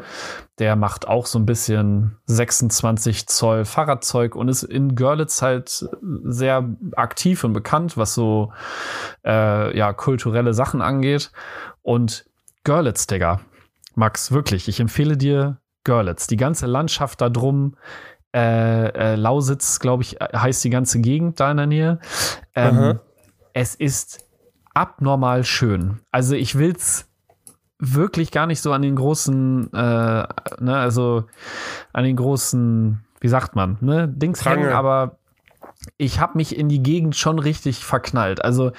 [0.58, 5.88] Der macht auch so ein bisschen 26 Zoll Fahrradzeug und ist in Görlitz halt
[6.24, 8.52] sehr aktiv und bekannt, was so
[9.24, 11.32] äh, ja, kulturelle Sachen angeht.
[11.82, 12.26] Und
[12.62, 13.40] Görlitz, Digga.
[13.94, 16.26] Max, wirklich, ich empfehle dir Görlitz.
[16.26, 17.76] Die ganze Landschaft da drum.
[18.34, 22.00] Äh, äh, Lausitz, glaube ich, heißt die ganze Gegend da in der Nähe.
[22.54, 22.98] Ähm,
[23.52, 24.24] es ist
[24.74, 26.00] abnormal schön.
[26.10, 27.08] Also ich will's
[27.78, 31.24] wirklich gar nicht so an den großen, äh, ne, also
[31.92, 34.62] an den großen, wie sagt man, ne, Dings Prange.
[34.62, 35.18] hängen, aber
[35.96, 38.42] ich habe mich in die Gegend schon richtig verknallt.
[38.44, 38.72] Also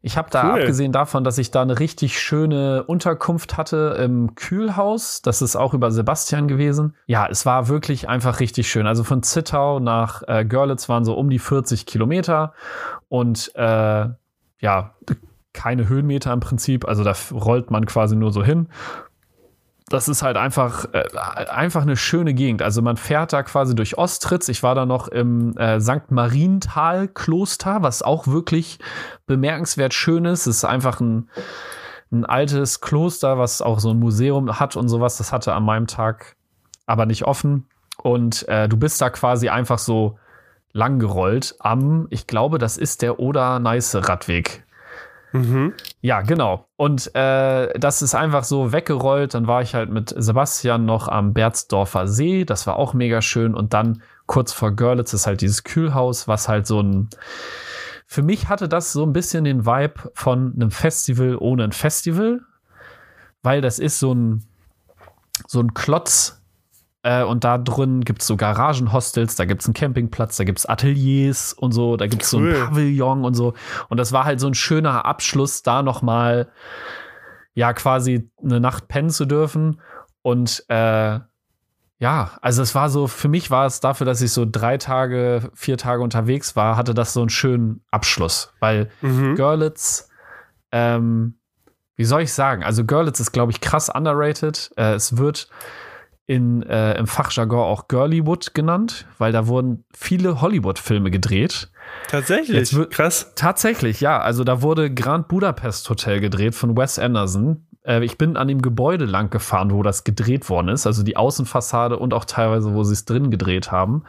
[0.00, 0.60] ich habe da cool.
[0.60, 5.22] abgesehen davon, dass ich da eine richtig schöne Unterkunft hatte im Kühlhaus.
[5.22, 6.94] Das ist auch über Sebastian gewesen.
[7.06, 8.86] Ja, es war wirklich einfach richtig schön.
[8.86, 12.54] Also von Zittau nach äh, Görlitz waren so um die 40 Kilometer
[13.08, 14.08] und äh,
[14.60, 14.94] ja,
[15.56, 16.86] keine Höhenmeter im Prinzip.
[16.86, 18.68] Also da rollt man quasi nur so hin.
[19.88, 21.04] Das ist halt einfach, äh,
[21.48, 22.62] einfach eine schöne Gegend.
[22.62, 24.48] Also man fährt da quasi durch Ostritz.
[24.48, 26.10] Ich war da noch im äh, St.
[26.10, 28.78] Marienthal Kloster, was auch wirklich
[29.26, 30.46] bemerkenswert schön ist.
[30.46, 31.30] Es ist einfach ein,
[32.12, 35.18] ein altes Kloster, was auch so ein Museum hat und sowas.
[35.18, 36.36] Das hatte an meinem Tag
[36.86, 37.68] aber nicht offen.
[38.02, 40.18] Und äh, du bist da quasi einfach so
[40.72, 44.65] lang gerollt am, ich glaube, das ist der Oder-Neiße-Radweg.
[45.32, 45.74] Mhm.
[46.00, 46.66] Ja, genau.
[46.76, 49.34] Und äh, das ist einfach so weggerollt.
[49.34, 52.44] Dann war ich halt mit Sebastian noch am Berzdorfer See.
[52.44, 53.54] Das war auch mega schön.
[53.54, 57.08] Und dann kurz vor Görlitz ist halt dieses Kühlhaus, was halt so ein.
[58.06, 62.40] Für mich hatte das so ein bisschen den Vibe von einem Festival ohne ein Festival,
[63.42, 64.44] weil das ist so ein,
[65.48, 66.40] so ein Klotz
[67.06, 70.58] Äh, und da drin gibt es so Garagenhostels, da gibt es einen Campingplatz, da gibt
[70.58, 72.52] es Ateliers und so, da gibt es Cool.
[72.52, 73.54] so ein Pavillon und so.
[73.88, 76.48] Und das war halt so ein schöner Abschluss, da nochmal
[77.54, 79.80] ja quasi eine Nacht pennen zu dürfen.
[80.22, 81.20] Und äh,
[81.98, 85.50] ja, also es war so, für mich war es dafür, dass ich so drei Tage,
[85.54, 88.52] vier Tage unterwegs war, hatte das so einen schönen Abschluss.
[88.58, 89.36] Weil Mhm.
[89.36, 90.08] Görlitz,
[90.72, 91.38] ähm,
[91.94, 92.64] wie soll ich sagen?
[92.64, 94.72] Also Görlitz ist, glaube ich, krass underrated.
[94.76, 95.48] Äh, es wird
[96.26, 101.70] in, äh, im Fachjargon auch Girlywood genannt, weil da wurden viele Hollywood-Filme gedreht.
[102.08, 102.56] Tatsächlich.
[102.56, 103.32] Jetzt wird- Krass.
[103.36, 104.18] Tatsächlich, ja.
[104.20, 107.64] Also da wurde Grand Budapest Hotel gedreht von Wes Anderson.
[107.84, 110.86] Äh, ich bin an dem Gebäude lang gefahren, wo das gedreht worden ist.
[110.88, 114.02] Also die Außenfassade und auch teilweise, wo sie es drin gedreht haben.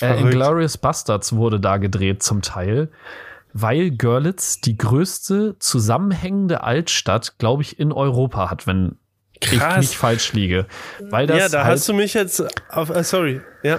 [0.00, 0.20] Äh.
[0.20, 2.90] Inglourious Bastards wurde da gedreht zum Teil,
[3.52, 8.96] weil Görlitz die größte zusammenhängende Altstadt, glaube ich, in Europa hat, wenn
[9.40, 9.78] ich Krass.
[9.78, 10.66] nicht falsch liege.
[11.00, 12.90] Weil das ja, da halt, hast du mich jetzt auf.
[12.90, 13.40] Äh, sorry.
[13.62, 13.78] Ja.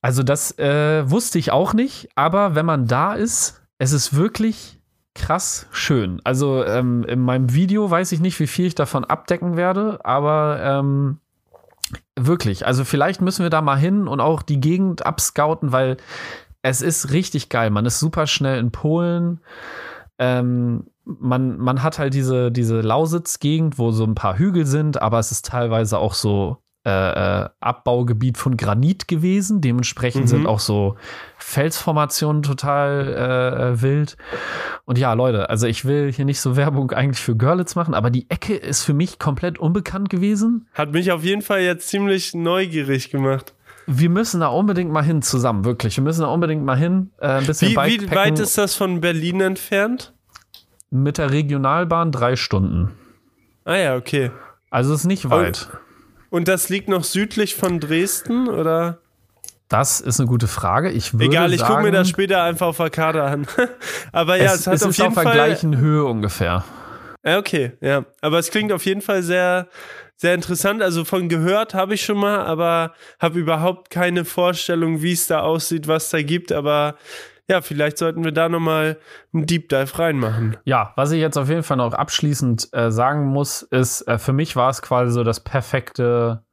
[0.00, 4.78] also das äh, wusste ich auch nicht, aber wenn man da ist, es ist wirklich
[5.14, 6.20] krass schön.
[6.24, 10.60] Also ähm, in meinem Video weiß ich nicht, wie viel ich davon abdecken werde, aber
[10.62, 11.18] ähm,
[12.16, 15.98] wirklich, also vielleicht müssen wir da mal hin und auch die Gegend abscouten, weil
[16.62, 17.70] es ist richtig geil.
[17.70, 19.40] Man ist super schnell in Polen.
[20.18, 25.18] Ähm, man, man hat halt diese, diese Lausitz-Gegend, wo so ein paar Hügel sind, aber
[25.18, 26.90] es ist teilweise auch so äh,
[27.44, 29.60] äh, Abbaugebiet von Granit gewesen.
[29.60, 30.26] Dementsprechend Mhm.
[30.28, 30.96] sind auch so
[31.38, 34.16] Felsformationen total äh, äh, wild.
[34.84, 38.10] Und ja, Leute, also ich will hier nicht so Werbung eigentlich für Görlitz machen, aber
[38.10, 40.66] die Ecke ist für mich komplett unbekannt gewesen.
[40.74, 43.54] Hat mich auf jeden Fall jetzt ziemlich neugierig gemacht.
[43.86, 45.96] Wir müssen da unbedingt mal hin zusammen, wirklich.
[45.96, 47.10] Wir müssen da unbedingt mal hin.
[47.18, 50.14] Äh, ein bisschen Wie, wie weit ist das von Berlin entfernt?
[50.94, 52.90] Mit der Regionalbahn drei Stunden.
[53.64, 54.30] Ah ja, okay.
[54.68, 55.68] Also ist nicht weit.
[56.28, 58.98] Und das liegt noch südlich von Dresden oder?
[59.70, 60.90] Das ist eine gute Frage.
[60.90, 63.46] Ich würde Egal, ich sagen, gucke mir das später einfach auf der Karte an.
[64.12, 65.32] Aber ja, es, es, hat es auf ist jeden auf der Fall.
[65.32, 66.62] gleichen Höhe ungefähr.
[67.24, 68.04] Ja, okay, ja.
[68.20, 69.68] Aber es klingt auf jeden Fall sehr,
[70.16, 70.82] sehr interessant.
[70.82, 75.40] Also von gehört habe ich schon mal, aber habe überhaupt keine Vorstellung, wie es da
[75.40, 76.52] aussieht, was da gibt.
[76.52, 76.96] Aber
[77.48, 78.98] ja, vielleicht sollten wir da nochmal
[79.32, 80.56] einen Deep Dive reinmachen.
[80.64, 84.32] Ja, was ich jetzt auf jeden Fall noch abschließend äh, sagen muss, ist, äh, für
[84.32, 86.44] mich war es quasi so das perfekte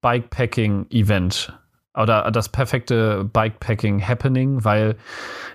[0.00, 1.58] Bikepacking-Event
[1.94, 4.96] oder das perfekte Bikepacking-Happening, weil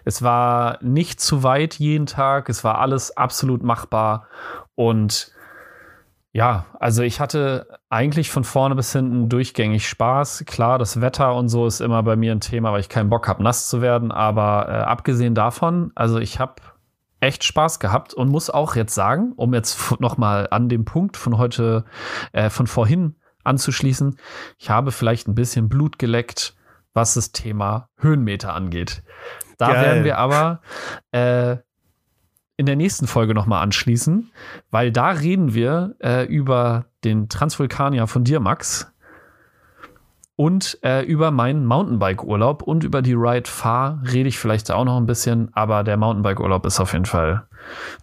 [0.05, 4.27] es war nicht zu weit jeden Tag, es war alles absolut machbar
[4.75, 5.31] und
[6.31, 10.43] ja, also ich hatte eigentlich von vorne bis hinten durchgängig Spaß.
[10.45, 13.27] Klar, das Wetter und so ist immer bei mir ein Thema, weil ich keinen Bock
[13.27, 14.11] habe, nass zu werden.
[14.11, 16.55] Aber äh, abgesehen davon, also ich habe
[17.19, 21.37] echt Spaß gehabt und muss auch jetzt sagen, um jetzt nochmal an dem Punkt von
[21.37, 21.85] heute,
[22.31, 24.17] äh, von vorhin anzuschließen,
[24.59, 26.55] ich habe vielleicht ein bisschen Blut geleckt,
[26.93, 29.03] was das Thema Höhenmeter angeht.
[29.57, 29.83] Da Geil.
[29.83, 30.61] werden wir aber
[31.11, 31.57] äh,
[32.59, 34.31] in der nächsten Folge nochmal anschließen,
[34.69, 38.91] weil da reden wir äh, über den Transvulkanier von dir, Max.
[40.35, 44.97] Und äh, über meinen Mountainbike-Urlaub und über die Ride Fahr rede ich vielleicht auch noch
[44.97, 47.47] ein bisschen, aber der Mountainbike-Urlaub ist auf jeden Fall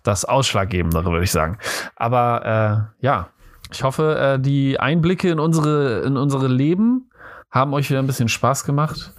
[0.03, 1.59] das Ausschlaggebendere, würde ich sagen.
[1.95, 3.29] Aber äh, ja,
[3.71, 7.11] ich hoffe, äh, die Einblicke in unsere, in unsere Leben
[7.51, 9.13] haben euch wieder ein bisschen Spaß gemacht.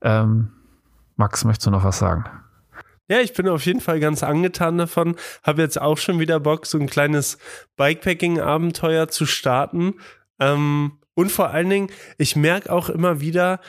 [0.00, 0.50] Ähm,
[1.14, 2.24] Max, möchtest du noch was sagen?
[3.08, 5.16] Ja, ich bin auf jeden Fall ganz angetan davon.
[5.42, 7.38] Habe jetzt auch schon wieder Bock, so ein kleines
[7.76, 9.94] Bikepacking-Abenteuer zu starten.
[10.38, 13.60] Ähm, und vor allen Dingen, ich merke auch immer wieder,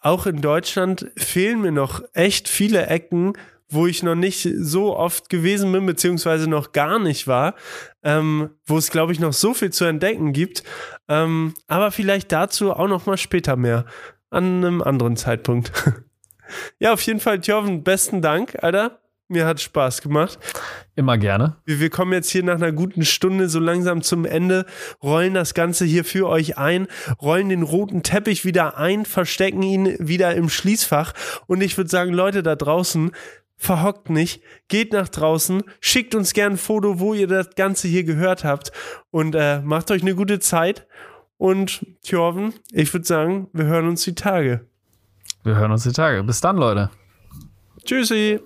[0.00, 3.34] auch in Deutschland fehlen mir noch echt viele Ecken,
[3.68, 7.54] wo ich noch nicht so oft gewesen bin, beziehungsweise noch gar nicht war,
[8.02, 10.62] ähm, wo es, glaube ich, noch so viel zu entdecken gibt.
[11.08, 13.86] Ähm, aber vielleicht dazu auch noch mal später mehr,
[14.30, 15.72] an einem anderen Zeitpunkt.
[16.78, 18.98] ja, auf jeden Fall, Thjörven, besten Dank, Alter.
[19.28, 20.38] Mir hat Spaß gemacht.
[20.94, 21.56] Immer gerne.
[21.64, 24.66] Wir, wir kommen jetzt hier nach einer guten Stunde so langsam zum Ende,
[25.02, 26.86] rollen das Ganze hier für euch ein,
[27.20, 31.14] rollen den roten Teppich wieder ein, verstecken ihn wieder im Schließfach.
[31.46, 33.12] Und ich würde sagen, Leute da draußen,
[33.56, 38.04] verhockt nicht, geht nach draußen, schickt uns gern ein Foto, wo ihr das Ganze hier
[38.04, 38.72] gehört habt
[39.10, 40.86] und äh, macht euch eine gute Zeit.
[41.38, 44.66] Und Thjörven, ich würde sagen, wir hören uns die Tage.
[45.44, 46.22] Wir hören uns die Tage.
[46.22, 46.90] Bis dann, Leute.
[47.84, 48.40] Tschüssi.